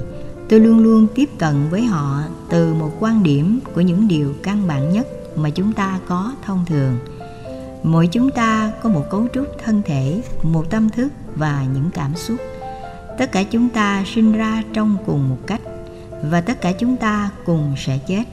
tôi 0.49 0.61
luôn 0.61 0.79
luôn 0.79 1.07
tiếp 1.15 1.29
cận 1.39 1.55
với 1.71 1.83
họ 1.83 2.23
từ 2.51 2.75
một 2.75 2.91
quan 3.01 3.23
điểm 3.23 3.61
của 3.75 3.81
những 3.81 4.09
điều 4.09 4.35
căn 4.43 4.67
bản 4.67 4.93
nhất 4.93 5.07
mà 5.37 5.51
chúng 5.51 5.73
ta 5.73 6.01
có 6.07 6.33
thông 6.45 6.65
thường. 6.67 6.99
Mỗi 7.83 8.07
chúng 8.07 8.31
ta 8.31 8.73
có 8.83 8.89
một 8.89 9.05
cấu 9.11 9.27
trúc 9.35 9.47
thân 9.65 9.83
thể, 9.85 10.23
một 10.43 10.71
tâm 10.71 10.91
thức 10.91 11.09
và 11.37 11.65
những 11.75 11.91
cảm 11.95 12.15
xúc. 12.15 12.37
Tất 13.19 13.33
cả 13.33 13.43
chúng 13.43 13.69
ta 13.69 14.05
sinh 14.15 14.33
ra 14.33 14.63
trong 14.73 14.97
cùng 15.07 15.29
một 15.29 15.39
cách 15.47 15.61
và 16.23 16.41
tất 16.41 16.61
cả 16.61 16.73
chúng 16.73 16.97
ta 16.97 17.31
cùng 17.47 17.75
sẽ 17.79 17.99
chết 18.09 18.25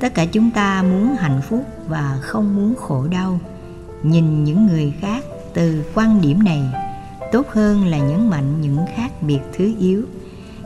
tất 0.00 0.14
cả 0.14 0.24
chúng 0.24 0.50
ta 0.50 0.82
muốn 0.82 1.16
hạnh 1.16 1.40
phúc 1.48 1.64
và 1.88 2.18
không 2.22 2.56
muốn 2.56 2.74
khổ 2.74 3.06
đau. 3.10 3.40
Nhìn 4.02 4.44
những 4.44 4.66
người 4.66 4.92
khác 5.00 5.24
từ 5.54 5.84
quan 5.94 6.20
điểm 6.20 6.44
này, 6.44 6.62
tốt 7.32 7.46
hơn 7.48 7.86
là 7.86 7.98
nhấn 7.98 8.30
mạnh 8.30 8.60
những 8.60 8.78
khác 8.96 9.22
biệt 9.22 9.40
thứ 9.52 9.74
yếu. 9.78 10.04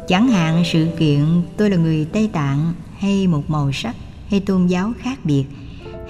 Chẳng 0.08 0.28
hạn 0.28 0.62
sự 0.72 0.86
kiện 0.98 1.24
tôi 1.56 1.70
là 1.70 1.76
người 1.76 2.04
tây 2.12 2.30
tạng 2.32 2.72
hay 2.98 3.26
một 3.26 3.50
màu 3.50 3.72
sắc, 3.72 3.96
hay 4.30 4.40
tôn 4.40 4.66
giáo 4.66 4.92
khác 4.98 5.18
biệt, 5.24 5.44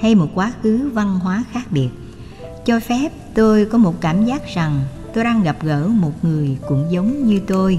hay 0.00 0.14
một 0.14 0.28
quá 0.34 0.52
khứ 0.62 0.90
văn 0.92 1.18
hóa 1.18 1.44
khác 1.52 1.66
biệt, 1.70 1.88
cho 2.64 2.80
phép 2.80 3.12
tôi 3.34 3.64
có 3.64 3.78
một 3.78 4.00
cảm 4.00 4.24
giác 4.24 4.46
rằng 4.54 4.80
tôi 5.14 5.24
đang 5.24 5.42
gặp 5.42 5.56
gỡ 5.62 5.88
một 5.88 6.24
người 6.24 6.56
cũng 6.68 6.86
giống 6.90 7.26
như 7.26 7.40
tôi. 7.46 7.78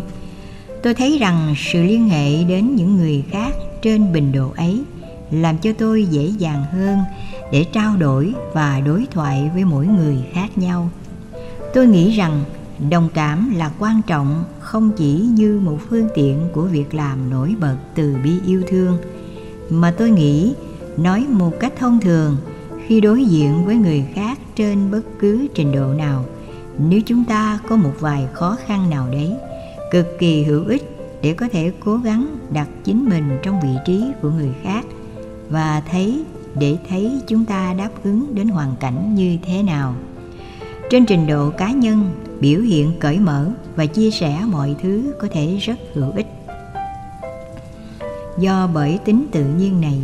Tôi 0.84 0.94
thấy 0.94 1.18
rằng 1.18 1.54
sự 1.58 1.84
liên 1.84 2.10
hệ 2.10 2.44
đến 2.44 2.76
những 2.76 2.98
người 2.98 3.24
khác 3.32 3.54
trên 3.82 4.14
bình 4.14 4.32
độ 4.32 4.54
ấy 4.56 4.84
làm 5.32 5.58
cho 5.58 5.74
tôi 5.78 6.06
dễ 6.06 6.26
dàng 6.26 6.64
hơn 6.72 7.00
để 7.52 7.66
trao 7.74 7.98
đổi 7.98 8.34
và 8.54 8.80
đối 8.80 9.08
thoại 9.12 9.52
với 9.54 9.66
mỗi 9.66 9.88
người 9.88 10.18
khác 10.34 10.58
nhau. 10.58 10.90
Tôi 11.74 11.88
nghĩ 11.88 12.12
rằng 12.12 12.44
đồng 12.90 13.10
cảm 13.14 13.54
là 13.56 13.72
quan 13.80 14.02
trọng 14.08 14.44
không 14.60 14.92
chỉ 14.98 15.14
như 15.14 15.60
một 15.64 15.78
phương 15.90 16.08
tiện 16.16 16.40
của 16.54 16.64
việc 16.64 16.94
làm 16.94 17.30
nổi 17.30 17.56
bật 17.60 17.76
từ 17.96 18.16
bi 18.24 18.32
yêu 18.46 18.64
thương, 18.68 18.98
mà 19.70 19.92
tôi 19.92 20.10
nghĩ 20.10 20.54
nói 20.98 21.26
một 21.30 21.60
cách 21.60 21.74
thông 21.80 22.00
thường 22.00 22.38
khi 22.88 23.02
đối 23.02 23.26
diện 23.26 23.66
với 23.66 23.76
người 23.76 24.06
khác 24.14 24.40
trên 24.56 24.92
bất 24.92 25.02
cứ 25.20 25.48
trình 25.56 25.72
độ 25.72 25.94
nào. 25.94 26.26
Nếu 26.78 27.02
chúng 27.06 27.26
ta 27.26 27.60
có 27.70 27.76
một 27.76 27.94
vài 28.00 28.28
khó 28.34 28.58
khăn 28.66 28.90
nào 28.90 29.08
đấy, 29.12 29.36
cực 29.92 30.20
kỳ 30.20 30.44
hữu 30.44 30.66
ích 30.66 30.84
để 31.22 31.34
có 31.34 31.48
thể 31.52 31.72
cố 31.80 31.98
gắng 31.98 32.38
đặt 32.54 32.68
chính 32.84 33.10
mình 33.10 33.40
trong 33.44 33.60
vị 33.62 33.70
trí 33.86 34.06
của 34.22 34.30
người 34.30 34.54
khác 34.64 34.86
và 35.50 35.82
thấy, 35.92 36.24
để 36.56 36.78
thấy 36.90 37.22
chúng 37.28 37.46
ta 37.46 37.74
đáp 37.74 37.90
ứng 38.04 38.36
đến 38.36 38.48
hoàn 38.48 38.76
cảnh 38.80 39.16
như 39.16 39.38
thế 39.46 39.64
nào. 39.64 39.96
Trên 40.90 41.06
trình 41.06 41.28
độ 41.28 41.50
cá 41.50 41.72
nhân, 41.72 42.12
biểu 42.40 42.62
hiện 42.62 42.92
cởi 43.00 43.20
mở 43.20 43.52
và 43.76 43.86
chia 43.86 44.12
sẻ 44.12 44.40
mọi 44.48 44.76
thứ 44.82 45.14
có 45.20 45.28
thể 45.32 45.58
rất 45.58 45.76
hữu 45.94 46.12
ích. 46.12 46.28
Do 48.40 48.70
bởi 48.74 49.00
tính 49.06 49.26
tự 49.32 49.46
nhiên 49.46 49.82
này, 49.82 50.02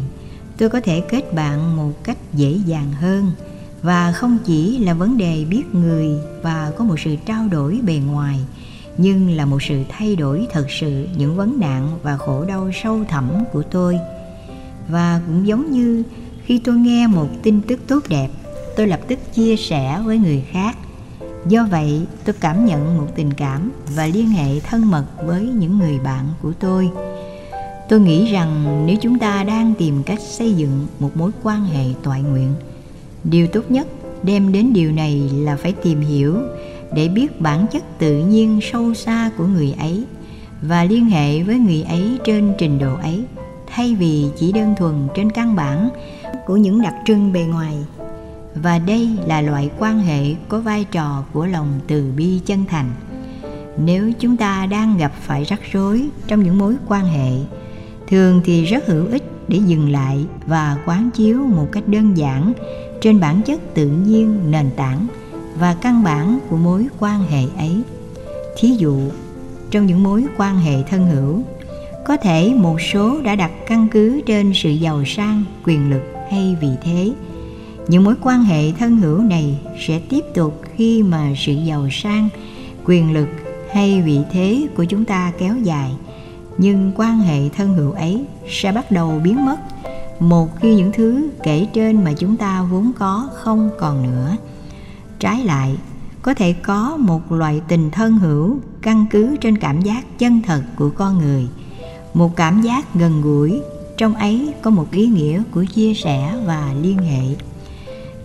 tôi 0.58 0.70
có 0.70 0.82
thể 0.82 1.02
kết 1.10 1.34
bạn 1.34 1.78
một 1.78 1.92
cách 2.04 2.18
dễ 2.34 2.52
dàng 2.66 2.92
hơn. 2.92 3.32
Và 3.82 4.12
không 4.12 4.38
chỉ 4.46 4.78
là 4.78 4.94
vấn 4.94 5.18
đề 5.18 5.46
biết 5.50 5.64
người 5.74 6.10
và 6.42 6.72
có 6.78 6.86
một 6.86 7.00
sự 7.00 7.16
trao 7.26 7.48
đổi 7.48 7.80
bề 7.84 8.02
ngoài, 8.08 8.40
nhưng 8.98 9.30
là 9.30 9.46
một 9.46 9.64
sự 9.64 9.84
thay 9.90 10.16
đổi 10.16 10.48
thật 10.52 10.66
sự 10.70 11.08
những 11.18 11.36
vấn 11.36 11.60
nạn 11.60 12.00
và 12.04 12.18
khổ 12.18 12.46
đau 12.46 12.72
sâu 12.84 13.04
thẳm 13.10 13.30
của 13.54 13.64
tôi 13.64 14.00
và 14.90 15.22
cũng 15.28 15.48
giống 15.48 15.72
như 15.72 16.04
khi 16.46 16.60
tôi 16.60 16.76
nghe 16.76 17.08
một 17.08 17.28
tin 17.44 17.62
tức 17.62 17.80
tốt 17.88 18.04
đẹp, 18.10 18.30
tôi 18.78 18.88
lập 18.88 19.00
tức 19.08 19.20
chia 19.34 19.56
sẻ 19.56 20.02
với 20.06 20.18
người 20.18 20.44
khác. 20.52 20.78
Do 21.48 21.68
vậy, 21.72 22.02
tôi 22.26 22.36
cảm 22.40 22.66
nhận 22.66 22.98
một 22.98 23.08
tình 23.16 23.34
cảm 23.34 23.72
và 23.96 24.06
liên 24.08 24.30
hệ 24.30 24.60
thân 24.60 24.92
mật 24.92 25.06
với 25.26 25.42
những 25.42 25.80
người 25.80 26.00
bạn 26.00 26.26
của 26.42 26.54
tôi. 26.60 26.90
Tôi 27.90 28.00
nghĩ 28.00 28.32
rằng 28.32 28.84
nếu 28.86 28.96
chúng 29.02 29.20
ta 29.20 29.44
đang 29.44 29.74
tìm 29.78 30.04
cách 30.04 30.20
xây 30.22 30.54
dựng 30.54 30.88
một 31.00 31.18
mối 31.18 31.32
quan 31.44 31.66
hệ 31.66 31.86
toại 32.04 32.22
nguyện, 32.22 32.54
điều 33.24 33.48
tốt 33.48 33.72
nhất 33.72 33.88
đem 34.24 34.52
đến 34.52 34.74
điều 34.74 34.92
này 34.92 35.30
là 35.34 35.56
phải 35.56 35.72
tìm 35.72 36.02
hiểu 36.02 36.38
để 36.96 37.08
biết 37.08 37.42
bản 37.42 37.66
chất 37.72 38.00
tự 38.00 38.18
nhiên 38.18 38.60
sâu 38.72 38.94
xa 38.94 39.32
của 39.38 39.46
người 39.46 39.74
ấy 39.80 40.04
và 40.62 40.84
liên 40.84 41.06
hệ 41.06 41.44
với 41.44 41.60
người 41.60 41.84
ấy 41.84 42.18
trên 42.26 42.54
trình 42.58 42.80
độ 42.80 42.96
ấy 42.96 43.24
thay 43.76 43.96
vì 43.96 44.26
chỉ 44.38 44.52
đơn 44.52 44.76
thuần 44.78 45.08
trên 45.16 45.32
căn 45.32 45.56
bản 45.56 45.90
của 46.46 46.58
những 46.58 46.82
đặc 46.82 46.94
trưng 47.06 47.34
bề 47.34 47.44
ngoài. 47.44 47.76
Và 48.56 48.80
đây 48.80 49.10
là 49.26 49.42
loại 49.42 49.70
quan 49.80 50.00
hệ 50.00 50.36
có 50.50 50.60
vai 50.60 50.86
trò 50.92 51.24
của 51.34 51.46
lòng 51.46 51.80
từ 51.88 52.12
bi 52.18 52.40
chân 52.46 52.66
thành. 52.66 52.92
Nếu 53.78 54.12
chúng 54.20 54.38
ta 54.38 54.66
đang 54.66 54.98
gặp 54.98 55.12
phải 55.22 55.44
rắc 55.44 55.60
rối 55.72 56.10
trong 56.28 56.44
những 56.44 56.58
mối 56.58 56.76
quan 56.88 57.06
hệ, 57.06 57.32
thường 58.08 58.42
thì 58.46 58.66
rất 58.66 58.88
hữu 58.88 59.08
ích 59.08 59.24
để 59.48 59.60
dừng 59.66 59.92
lại 59.92 60.26
và 60.48 60.78
quán 60.86 61.10
chiếu 61.14 61.38
một 61.38 61.68
cách 61.72 61.88
đơn 61.88 62.18
giản 62.18 62.54
trên 63.02 63.20
bản 63.20 63.42
chất 63.42 63.74
tự 63.74 63.88
nhiên, 63.88 64.52
nền 64.52 64.70
tảng 64.76 65.08
và 65.60 65.76
căn 65.82 66.04
bản 66.04 66.40
của 66.50 66.58
mối 66.58 66.88
quan 67.00 67.24
hệ 67.24 67.44
ấy. 67.58 67.82
Thí 68.58 68.70
dụ, 68.70 69.00
trong 69.72 69.86
những 69.86 70.04
mối 70.04 70.26
quan 70.38 70.58
hệ 70.58 70.84
thân 70.84 71.08
hữu 71.08 71.44
có 72.06 72.18
thể 72.18 72.54
một 72.58 72.82
số 72.82 73.22
đã 73.22 73.36
đặt 73.36 73.52
căn 73.68 73.88
cứ 73.92 74.22
trên 74.26 74.52
sự 74.56 74.70
giàu 74.70 75.04
sang, 75.06 75.44
quyền 75.66 75.90
lực 75.90 76.02
hay 76.32 76.58
vị 76.62 76.70
thế. 76.82 77.12
Những 77.88 78.04
mối 78.04 78.16
quan 78.22 78.44
hệ 78.44 78.72
thân 78.72 78.98
hữu 78.98 79.18
này 79.20 79.60
sẽ 79.88 80.00
tiếp 80.10 80.22
tục 80.34 80.62
khi 80.76 81.04
mà 81.04 81.34
sự 81.38 81.54
giàu 81.54 81.88
sang, 81.92 82.30
quyền 82.86 83.14
lực 83.14 83.28
hay 83.74 84.02
vị 84.02 84.20
thế 84.32 84.68
của 84.76 84.84
chúng 84.84 85.06
ta 85.06 85.32
kéo 85.38 85.58
dài. 85.58 85.92
Nhưng 86.58 86.92
quan 86.96 87.20
hệ 87.20 87.50
thân 87.50 87.74
hữu 87.74 87.92
ấy 87.92 88.26
sẽ 88.50 88.72
bắt 88.72 88.92
đầu 88.92 89.22
biến 89.24 89.46
mất, 89.46 89.58
một 90.20 90.60
khi 90.62 90.76
những 90.76 90.92
thứ 90.92 91.30
kể 91.44 91.68
trên 91.74 92.04
mà 92.04 92.14
chúng 92.18 92.38
ta 92.38 92.64
vốn 92.72 92.92
có 93.00 93.30
không 93.34 93.70
còn 93.80 94.04
nữa. 94.04 94.36
Trái 95.20 95.44
lại, 95.44 95.78
có 96.22 96.34
thể 96.34 96.54
có 96.54 96.98
một 97.00 97.32
loại 97.32 97.62
tình 97.68 97.92
thân 97.92 98.18
hữu 98.18 98.58
căn 98.82 99.06
cứ 99.12 99.36
trên 99.42 99.58
cảm 99.58 99.82
giác 99.82 100.20
chân 100.20 100.42
thật 100.42 100.64
của 100.76 100.90
con 100.90 101.18
người 101.18 101.48
một 102.16 102.36
cảm 102.36 102.62
giác 102.62 102.96
gần 102.96 103.22
gũi, 103.22 103.62
trong 103.98 104.16
ấy 104.16 104.54
có 104.62 104.72
một 104.72 104.92
ý 104.92 105.08
nghĩa 105.08 105.44
của 105.52 105.66
chia 105.74 105.94
sẻ 105.94 106.34
và 106.46 106.74
liên 106.82 106.98
hệ. 106.98 107.36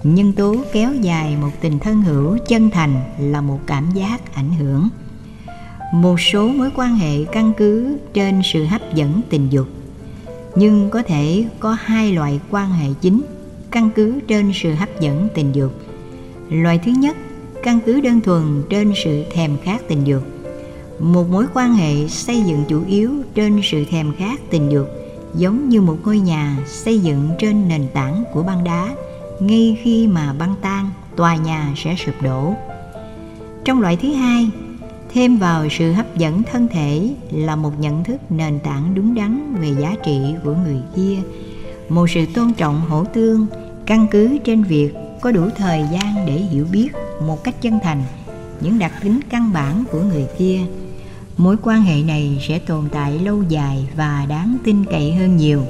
Nhân 0.02 0.32
tố 0.32 0.56
kéo 0.72 0.94
dài 0.94 1.36
một 1.36 1.50
tình 1.60 1.78
thân 1.78 2.02
hữu 2.02 2.38
chân 2.48 2.70
thành 2.70 2.94
là 3.18 3.40
một 3.40 3.60
cảm 3.66 3.90
giác 3.94 4.34
ảnh 4.34 4.52
hưởng. 4.52 4.88
Một 5.94 6.20
số 6.20 6.48
mối 6.48 6.70
quan 6.76 6.96
hệ 6.96 7.24
căn 7.24 7.52
cứ 7.56 7.98
trên 8.14 8.40
sự 8.44 8.64
hấp 8.64 8.94
dẫn 8.94 9.20
tình 9.30 9.52
dục, 9.52 9.66
nhưng 10.54 10.90
có 10.90 11.02
thể 11.02 11.44
có 11.60 11.76
hai 11.80 12.12
loại 12.12 12.40
quan 12.50 12.72
hệ 12.72 12.88
chính 13.00 13.22
căn 13.70 13.90
cứ 13.94 14.20
trên 14.28 14.52
sự 14.54 14.74
hấp 14.74 15.00
dẫn 15.00 15.28
tình 15.34 15.52
dục. 15.52 15.72
Loại 16.50 16.80
thứ 16.84 16.92
nhất, 16.92 17.16
căn 17.62 17.78
cứ 17.86 18.00
đơn 18.00 18.20
thuần 18.20 18.62
trên 18.70 18.92
sự 19.04 19.24
thèm 19.32 19.56
khát 19.62 19.88
tình 19.88 20.04
dục 20.04 20.22
một 21.00 21.30
mối 21.30 21.46
quan 21.54 21.74
hệ 21.74 22.08
xây 22.08 22.42
dựng 22.42 22.64
chủ 22.68 22.82
yếu 22.86 23.10
trên 23.34 23.60
sự 23.64 23.84
thèm 23.84 24.12
khát 24.18 24.40
tình 24.50 24.70
dục, 24.70 24.88
giống 25.34 25.68
như 25.68 25.80
một 25.80 25.96
ngôi 26.04 26.18
nhà 26.18 26.56
xây 26.66 26.98
dựng 26.98 27.28
trên 27.38 27.68
nền 27.68 27.86
tảng 27.94 28.24
của 28.32 28.42
băng 28.42 28.64
đá, 28.64 28.88
ngay 29.40 29.78
khi 29.82 30.06
mà 30.06 30.32
băng 30.32 30.54
tan, 30.60 30.90
tòa 31.16 31.36
nhà 31.36 31.74
sẽ 31.76 31.94
sụp 31.94 32.22
đổ. 32.22 32.54
Trong 33.64 33.80
loại 33.80 33.96
thứ 33.96 34.12
hai, 34.12 34.50
thêm 35.12 35.36
vào 35.36 35.68
sự 35.70 35.92
hấp 35.92 36.16
dẫn 36.16 36.42
thân 36.52 36.68
thể 36.68 37.14
là 37.30 37.56
một 37.56 37.80
nhận 37.80 38.04
thức 38.04 38.20
nền 38.30 38.58
tảng 38.58 38.94
đúng 38.94 39.14
đắn 39.14 39.54
về 39.60 39.70
giá 39.80 39.94
trị 40.04 40.20
của 40.44 40.54
người 40.64 40.80
kia, 40.96 41.18
một 41.88 42.06
sự 42.10 42.26
tôn 42.34 42.52
trọng 42.52 42.80
hỗ 42.80 43.04
tương, 43.04 43.46
căn 43.86 44.06
cứ 44.10 44.38
trên 44.44 44.62
việc 44.62 44.94
có 45.20 45.32
đủ 45.32 45.48
thời 45.56 45.84
gian 45.92 46.26
để 46.26 46.32
hiểu 46.32 46.66
biết 46.72 46.88
một 47.26 47.44
cách 47.44 47.62
chân 47.62 47.78
thành 47.82 48.02
những 48.60 48.78
đặc 48.78 48.92
tính 49.02 49.20
căn 49.30 49.52
bản 49.52 49.84
của 49.92 50.00
người 50.00 50.26
kia 50.38 50.60
mối 51.40 51.56
quan 51.62 51.82
hệ 51.82 52.02
này 52.02 52.44
sẽ 52.48 52.58
tồn 52.58 52.84
tại 52.92 53.18
lâu 53.18 53.42
dài 53.48 53.88
và 53.96 54.26
đáng 54.28 54.56
tin 54.64 54.84
cậy 54.84 55.12
hơn 55.12 55.36
nhiều. 55.36 55.62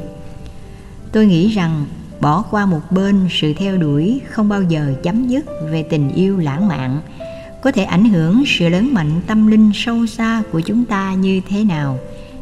Tôi 1.12 1.26
nghĩ 1.26 1.48
rằng 1.48 1.86
bỏ 2.20 2.42
qua 2.50 2.66
một 2.66 2.80
bên 2.90 3.28
sự 3.30 3.52
theo 3.54 3.76
đuổi 3.76 4.20
không 4.30 4.48
bao 4.48 4.62
giờ 4.62 4.94
chấm 5.02 5.28
dứt 5.28 5.44
về 5.70 5.82
tình 5.82 6.12
yêu 6.12 6.38
lãng 6.38 6.68
mạn, 6.68 7.00
có 7.62 7.72
thể 7.72 7.82
ảnh 7.82 8.04
hưởng 8.04 8.42
sự 8.46 8.68
lớn 8.68 8.94
mạnh 8.94 9.20
tâm 9.26 9.46
linh 9.46 9.70
sâu 9.74 10.06
xa 10.06 10.42
của 10.52 10.60
chúng 10.60 10.84
ta 10.84 11.14
như 11.14 11.40
thế 11.48 11.64
nào, 11.64 11.98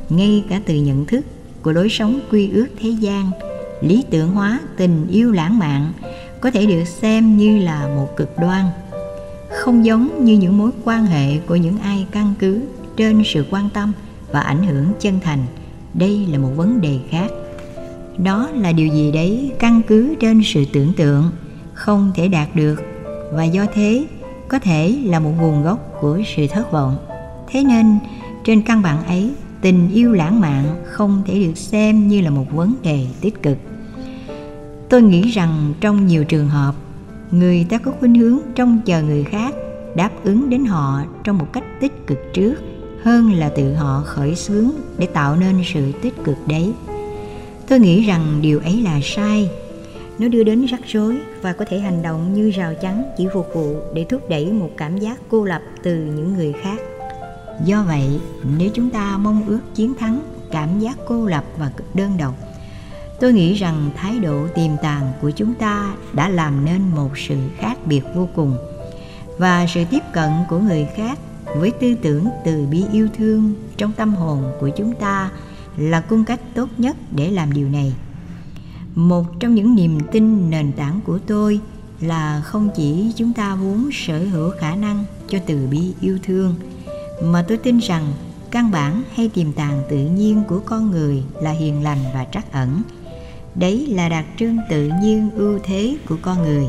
ngay 0.08 0.44
cả 0.48 0.60
từ 0.66 0.74
nhận 0.74 1.06
thức 1.06 1.26
của 1.62 1.72
lối 1.72 1.88
sống 1.88 2.20
quy 2.30 2.50
ước 2.50 2.66
thế 2.80 2.88
gian, 2.88 3.30
lý 3.80 4.04
tưởng 4.10 4.30
hóa 4.34 4.60
tình 4.76 5.06
yêu 5.10 5.32
lãng 5.32 5.58
mạn 5.58 5.92
có 6.40 6.50
thể 6.50 6.66
được 6.66 6.84
xem 6.84 7.36
như 7.38 7.58
là 7.58 7.88
một 7.96 8.16
cực 8.16 8.38
đoan, 8.38 8.64
không 9.50 9.84
giống 9.84 10.24
như 10.24 10.38
những 10.38 10.58
mối 10.58 10.70
quan 10.84 11.06
hệ 11.06 11.38
của 11.38 11.56
những 11.56 11.78
ai 11.78 12.06
căn 12.10 12.34
cứ 12.38 12.60
trên 12.98 13.22
sự 13.24 13.44
quan 13.50 13.68
tâm 13.74 13.92
và 14.32 14.40
ảnh 14.40 14.62
hưởng 14.62 14.86
chân 15.00 15.20
thành. 15.20 15.46
Đây 15.94 16.26
là 16.30 16.38
một 16.38 16.50
vấn 16.56 16.80
đề 16.80 16.98
khác. 17.10 17.30
Đó 18.18 18.48
là 18.54 18.72
điều 18.72 18.88
gì 18.88 19.12
đấy 19.12 19.52
căn 19.58 19.82
cứ 19.88 20.14
trên 20.20 20.42
sự 20.44 20.64
tưởng 20.72 20.92
tượng, 20.96 21.30
không 21.74 22.12
thể 22.14 22.28
đạt 22.28 22.56
được. 22.56 22.82
Và 23.32 23.44
do 23.44 23.66
thế, 23.74 24.06
có 24.48 24.58
thể 24.58 24.98
là 25.04 25.20
một 25.20 25.30
nguồn 25.40 25.62
gốc 25.62 25.98
của 26.00 26.20
sự 26.36 26.46
thất 26.46 26.72
vọng. 26.72 26.96
Thế 27.48 27.64
nên, 27.64 27.98
trên 28.44 28.62
căn 28.62 28.82
bản 28.82 29.06
ấy, 29.06 29.30
tình 29.60 29.90
yêu 29.92 30.12
lãng 30.12 30.40
mạn 30.40 30.64
không 30.84 31.22
thể 31.26 31.44
được 31.44 31.54
xem 31.54 32.08
như 32.08 32.20
là 32.20 32.30
một 32.30 32.46
vấn 32.52 32.74
đề 32.82 33.06
tích 33.20 33.42
cực. 33.42 33.58
Tôi 34.88 35.02
nghĩ 35.02 35.30
rằng 35.30 35.74
trong 35.80 36.06
nhiều 36.06 36.24
trường 36.24 36.48
hợp, 36.48 36.74
người 37.30 37.66
ta 37.68 37.78
có 37.78 37.92
khuynh 38.00 38.14
hướng 38.14 38.38
trông 38.54 38.80
chờ 38.84 39.02
người 39.02 39.24
khác 39.24 39.54
đáp 39.94 40.10
ứng 40.24 40.50
đến 40.50 40.64
họ 40.64 41.02
trong 41.24 41.38
một 41.38 41.46
cách 41.52 41.64
tích 41.80 42.06
cực 42.06 42.18
trước 42.32 42.54
hơn 43.04 43.32
là 43.32 43.48
tự 43.48 43.74
họ 43.74 44.02
khởi 44.06 44.34
xướng 44.34 44.70
để 44.98 45.06
tạo 45.06 45.36
nên 45.36 45.62
sự 45.74 45.92
tích 46.02 46.14
cực 46.24 46.36
đấy. 46.46 46.72
Tôi 47.68 47.78
nghĩ 47.78 48.02
rằng 48.02 48.38
điều 48.42 48.60
ấy 48.60 48.82
là 48.82 49.00
sai. 49.02 49.50
Nó 50.18 50.28
đưa 50.28 50.44
đến 50.44 50.64
rắc 50.64 50.80
rối 50.86 51.18
và 51.42 51.52
có 51.52 51.64
thể 51.64 51.78
hành 51.78 52.02
động 52.02 52.34
như 52.34 52.50
rào 52.50 52.74
chắn 52.82 53.04
chỉ 53.18 53.26
phục 53.32 53.48
vụ 53.54 53.76
để 53.94 54.06
thúc 54.08 54.28
đẩy 54.28 54.52
một 54.52 54.70
cảm 54.76 54.98
giác 54.98 55.18
cô 55.28 55.44
lập 55.44 55.62
từ 55.82 55.94
những 55.94 56.34
người 56.34 56.52
khác. 56.62 56.80
Do 57.64 57.82
vậy, 57.82 58.20
nếu 58.58 58.70
chúng 58.74 58.90
ta 58.90 59.18
mong 59.18 59.42
ước 59.46 59.60
chiến 59.74 59.94
thắng 59.94 60.22
cảm 60.50 60.80
giác 60.80 60.98
cô 61.06 61.26
lập 61.26 61.44
và 61.58 61.70
đơn 61.94 62.10
độc, 62.18 62.34
tôi 63.20 63.32
nghĩ 63.32 63.54
rằng 63.54 63.90
thái 63.96 64.18
độ 64.18 64.46
tiềm 64.54 64.70
tàng 64.82 65.12
của 65.22 65.30
chúng 65.30 65.54
ta 65.54 65.94
đã 66.12 66.28
làm 66.28 66.64
nên 66.64 66.82
một 66.94 67.10
sự 67.18 67.36
khác 67.58 67.78
biệt 67.86 68.02
vô 68.14 68.28
cùng. 68.34 68.56
Và 69.38 69.66
sự 69.74 69.84
tiếp 69.90 70.02
cận 70.12 70.30
của 70.48 70.58
người 70.58 70.86
khác 70.96 71.18
với 71.56 71.70
tư 71.70 71.94
tưởng 72.02 72.28
từ 72.44 72.66
bi 72.66 72.84
yêu 72.92 73.08
thương 73.18 73.54
trong 73.76 73.92
tâm 73.92 74.14
hồn 74.14 74.42
của 74.60 74.68
chúng 74.68 74.94
ta 74.94 75.30
là 75.76 76.00
cung 76.00 76.24
cách 76.24 76.40
tốt 76.54 76.68
nhất 76.78 76.96
để 77.16 77.30
làm 77.30 77.52
điều 77.52 77.68
này. 77.68 77.94
Một 78.94 79.40
trong 79.40 79.54
những 79.54 79.74
niềm 79.74 79.98
tin 80.12 80.50
nền 80.50 80.72
tảng 80.72 81.00
của 81.06 81.18
tôi 81.18 81.60
là 82.00 82.40
không 82.44 82.70
chỉ 82.76 83.12
chúng 83.16 83.32
ta 83.32 83.54
vốn 83.54 83.90
sở 83.92 84.18
hữu 84.18 84.50
khả 84.58 84.76
năng 84.76 85.04
cho 85.28 85.38
từ 85.46 85.66
bi 85.70 85.92
yêu 86.00 86.18
thương, 86.22 86.54
mà 87.22 87.44
tôi 87.48 87.58
tin 87.58 87.78
rằng 87.78 88.12
căn 88.50 88.70
bản 88.70 89.02
hay 89.14 89.28
tiềm 89.28 89.52
tàng 89.52 89.82
tự 89.90 89.96
nhiên 89.96 90.42
của 90.48 90.60
con 90.66 90.90
người 90.90 91.22
là 91.42 91.50
hiền 91.50 91.82
lành 91.82 91.98
và 92.14 92.26
trắc 92.32 92.52
ẩn. 92.52 92.82
Đấy 93.54 93.86
là 93.86 94.08
đặc 94.08 94.24
trưng 94.38 94.58
tự 94.70 94.90
nhiên 95.02 95.30
ưu 95.30 95.58
thế 95.64 95.96
của 96.08 96.16
con 96.22 96.42
người. 96.42 96.66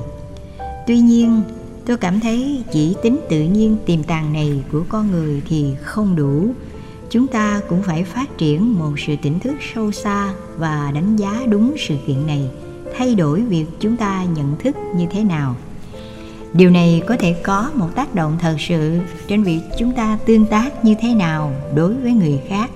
Tuy 0.88 1.00
nhiên 1.00 1.42
tôi 1.90 1.98
cảm 1.98 2.20
thấy 2.20 2.64
chỉ 2.72 2.96
tính 3.04 3.20
tự 3.30 3.42
nhiên 3.42 3.78
tiềm 3.86 4.04
tàng 4.04 4.34
này 4.34 4.64
của 4.72 4.84
con 4.90 5.12
người 5.12 5.42
thì 5.48 5.76
không 5.82 6.16
đủ. 6.16 6.54
Chúng 7.10 7.28
ta 7.28 7.62
cũng 7.70 7.84
phải 7.84 8.04
phát 8.04 8.38
triển 8.38 8.80
một 8.80 8.92
sự 9.08 9.16
tỉnh 9.22 9.40
thức 9.40 9.56
sâu 9.74 9.92
xa 9.92 10.34
và 10.58 10.92
đánh 10.96 11.16
giá 11.16 11.44
đúng 11.50 11.76
sự 11.78 11.96
kiện 12.08 12.28
này, 12.28 12.50
thay 12.98 13.16
đổi 13.16 13.42
việc 13.42 13.66
chúng 13.80 13.98
ta 13.98 14.24
nhận 14.36 14.58
thức 14.58 14.76
như 14.96 15.06
thế 15.12 15.24
nào. 15.24 15.56
Điều 16.54 16.70
này 16.70 17.02
có 17.08 17.16
thể 17.20 17.36
có 17.44 17.72
một 17.76 17.90
tác 17.96 18.16
động 18.16 18.38
thật 18.42 18.56
sự 18.60 19.00
trên 19.28 19.44
việc 19.44 19.62
chúng 19.78 19.92
ta 19.92 20.18
tương 20.26 20.46
tác 20.46 20.86
như 20.86 20.96
thế 21.02 21.14
nào 21.14 21.54
đối 21.76 21.94
với 21.94 22.14
người 22.14 22.40
khác 22.50 22.70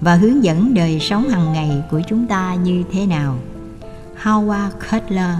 và 0.00 0.14
hướng 0.14 0.44
dẫn 0.44 0.74
đời 0.74 1.00
sống 1.00 1.28
hàng 1.28 1.52
ngày 1.52 1.82
của 1.90 2.00
chúng 2.08 2.26
ta 2.26 2.54
như 2.54 2.82
thế 2.92 3.06
nào. 3.06 3.38
Howard 4.22 4.70
cutler, 4.90 5.34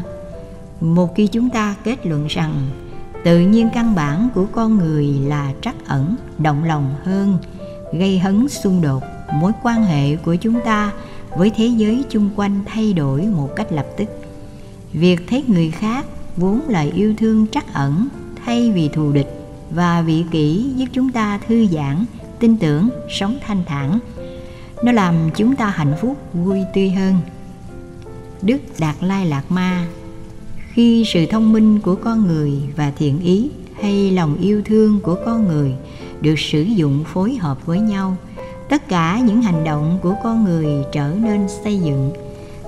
một 0.80 1.14
khi 1.14 1.26
chúng 1.26 1.50
ta 1.50 1.74
kết 1.84 2.06
luận 2.06 2.26
rằng 2.26 2.54
tự 3.24 3.40
nhiên 3.40 3.68
căn 3.74 3.94
bản 3.94 4.28
của 4.34 4.46
con 4.52 4.78
người 4.78 5.06
là 5.06 5.52
trắc 5.62 5.74
ẩn, 5.86 6.16
động 6.38 6.64
lòng 6.64 6.94
hơn, 7.04 7.38
gây 7.92 8.18
hấn 8.18 8.48
xung 8.48 8.80
đột. 8.80 9.02
Mối 9.34 9.52
quan 9.62 9.82
hệ 9.82 10.16
của 10.16 10.34
chúng 10.34 10.60
ta 10.64 10.92
với 11.36 11.50
thế 11.56 11.66
giới 11.66 12.04
chung 12.10 12.30
quanh 12.36 12.60
thay 12.66 12.92
đổi 12.92 13.22
một 13.22 13.48
cách 13.56 13.72
lập 13.72 13.86
tức. 13.96 14.08
Việc 14.92 15.20
thấy 15.28 15.44
người 15.48 15.70
khác 15.70 16.06
vốn 16.36 16.60
là 16.68 16.80
yêu 16.80 17.14
thương 17.18 17.46
trắc 17.46 17.74
ẩn 17.74 18.08
thay 18.44 18.72
vì 18.72 18.88
thù 18.88 19.12
địch 19.12 19.38
và 19.70 20.02
vị 20.02 20.24
kỷ 20.30 20.72
giúp 20.76 20.86
chúng 20.92 21.12
ta 21.12 21.38
thư 21.48 21.66
giãn, 21.66 22.04
tin 22.38 22.56
tưởng, 22.56 22.88
sống 23.10 23.38
thanh 23.46 23.62
thản, 23.66 23.98
nó 24.84 24.92
làm 24.92 25.14
chúng 25.36 25.56
ta 25.56 25.66
hạnh 25.66 25.94
phúc, 26.00 26.16
vui 26.32 26.60
tươi 26.74 26.90
hơn. 26.90 27.14
Đức 28.42 28.58
đạt 28.78 28.96
lai 29.00 29.26
lạt 29.26 29.42
ma 29.48 29.86
khi 30.78 31.04
sự 31.06 31.26
thông 31.26 31.52
minh 31.52 31.80
của 31.80 31.94
con 31.94 32.26
người 32.26 32.52
và 32.76 32.92
thiện 32.98 33.20
ý 33.20 33.50
hay 33.80 34.10
lòng 34.10 34.36
yêu 34.40 34.62
thương 34.64 35.00
của 35.00 35.16
con 35.26 35.48
người 35.48 35.72
được 36.20 36.38
sử 36.38 36.62
dụng 36.62 37.04
phối 37.04 37.36
hợp 37.36 37.66
với 37.66 37.80
nhau, 37.80 38.16
tất 38.68 38.88
cả 38.88 39.20
những 39.24 39.42
hành 39.42 39.64
động 39.64 39.98
của 40.02 40.14
con 40.24 40.44
người 40.44 40.66
trở 40.92 41.14
nên 41.22 41.48
xây 41.64 41.78
dựng. 41.78 42.12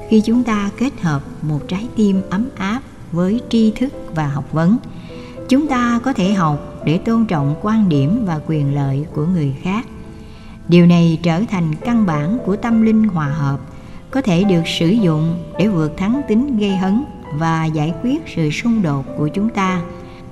Khi 0.08 0.20
chúng 0.20 0.44
ta 0.44 0.70
kết 0.78 1.00
hợp 1.00 1.22
một 1.42 1.58
trái 1.68 1.86
tim 1.96 2.20
ấm 2.30 2.48
áp 2.56 2.80
với 3.12 3.40
tri 3.48 3.70
thức 3.70 3.92
và 4.14 4.26
học 4.26 4.52
vấn, 4.52 4.76
chúng 5.48 5.66
ta 5.66 6.00
có 6.04 6.12
thể 6.12 6.32
học 6.32 6.82
để 6.84 6.98
tôn 6.98 7.26
trọng 7.26 7.54
quan 7.62 7.88
điểm 7.88 8.24
và 8.26 8.40
quyền 8.46 8.74
lợi 8.74 9.06
của 9.14 9.26
người 9.26 9.54
khác. 9.62 9.86
Điều 10.68 10.86
này 10.86 11.18
trở 11.22 11.42
thành 11.50 11.74
căn 11.74 12.06
bản 12.06 12.38
của 12.46 12.56
tâm 12.56 12.82
linh 12.82 13.04
hòa 13.04 13.28
hợp, 13.28 13.60
có 14.10 14.20
thể 14.20 14.44
được 14.44 14.62
sử 14.66 14.88
dụng 14.88 15.44
để 15.58 15.68
vượt 15.68 15.96
thắng 15.96 16.20
tính 16.28 16.58
gây 16.58 16.76
hấn 16.76 17.04
và 17.32 17.64
giải 17.64 17.94
quyết 18.02 18.22
sự 18.34 18.50
xung 18.50 18.82
đột 18.82 19.04
của 19.18 19.28
chúng 19.28 19.48
ta. 19.48 19.82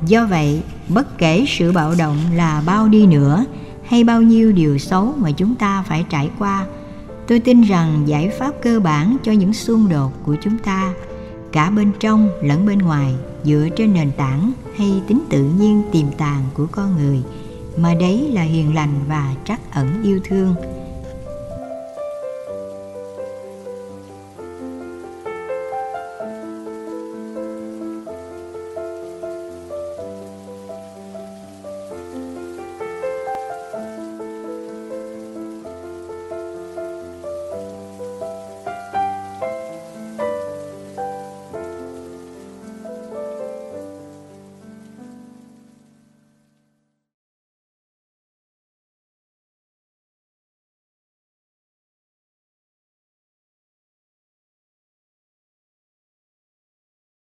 Do 0.06 0.26
vậy, 0.26 0.62
bất 0.88 1.18
kể 1.18 1.44
sự 1.48 1.72
bạo 1.72 1.94
động 1.98 2.16
là 2.34 2.62
bao 2.66 2.88
đi 2.88 3.06
nữa 3.06 3.44
hay 3.88 4.04
bao 4.04 4.22
nhiêu 4.22 4.52
điều 4.52 4.78
xấu 4.78 5.14
mà 5.18 5.30
chúng 5.30 5.54
ta 5.54 5.82
phải 5.82 6.04
trải 6.10 6.30
qua, 6.38 6.66
tôi 7.26 7.40
tin 7.40 7.62
rằng 7.62 8.02
giải 8.06 8.30
pháp 8.38 8.52
cơ 8.62 8.80
bản 8.80 9.16
cho 9.22 9.32
những 9.32 9.52
xung 9.52 9.88
đột 9.88 10.12
của 10.26 10.36
chúng 10.42 10.58
ta, 10.58 10.92
cả 11.52 11.70
bên 11.70 11.92
trong 12.00 12.30
lẫn 12.42 12.66
bên 12.66 12.78
ngoài, 12.78 13.14
dựa 13.44 13.68
trên 13.76 13.94
nền 13.94 14.10
tảng 14.10 14.52
hay 14.76 15.02
tính 15.08 15.24
tự 15.30 15.44
nhiên 15.44 15.82
tiềm 15.92 16.10
tàng 16.18 16.42
của 16.54 16.66
con 16.72 16.96
người, 16.96 17.22
mà 17.76 17.94
đấy 18.00 18.30
là 18.32 18.42
hiền 18.42 18.74
lành 18.74 18.94
và 19.08 19.34
trắc 19.44 19.60
ẩn 19.72 20.02
yêu 20.02 20.20
thương. 20.24 20.54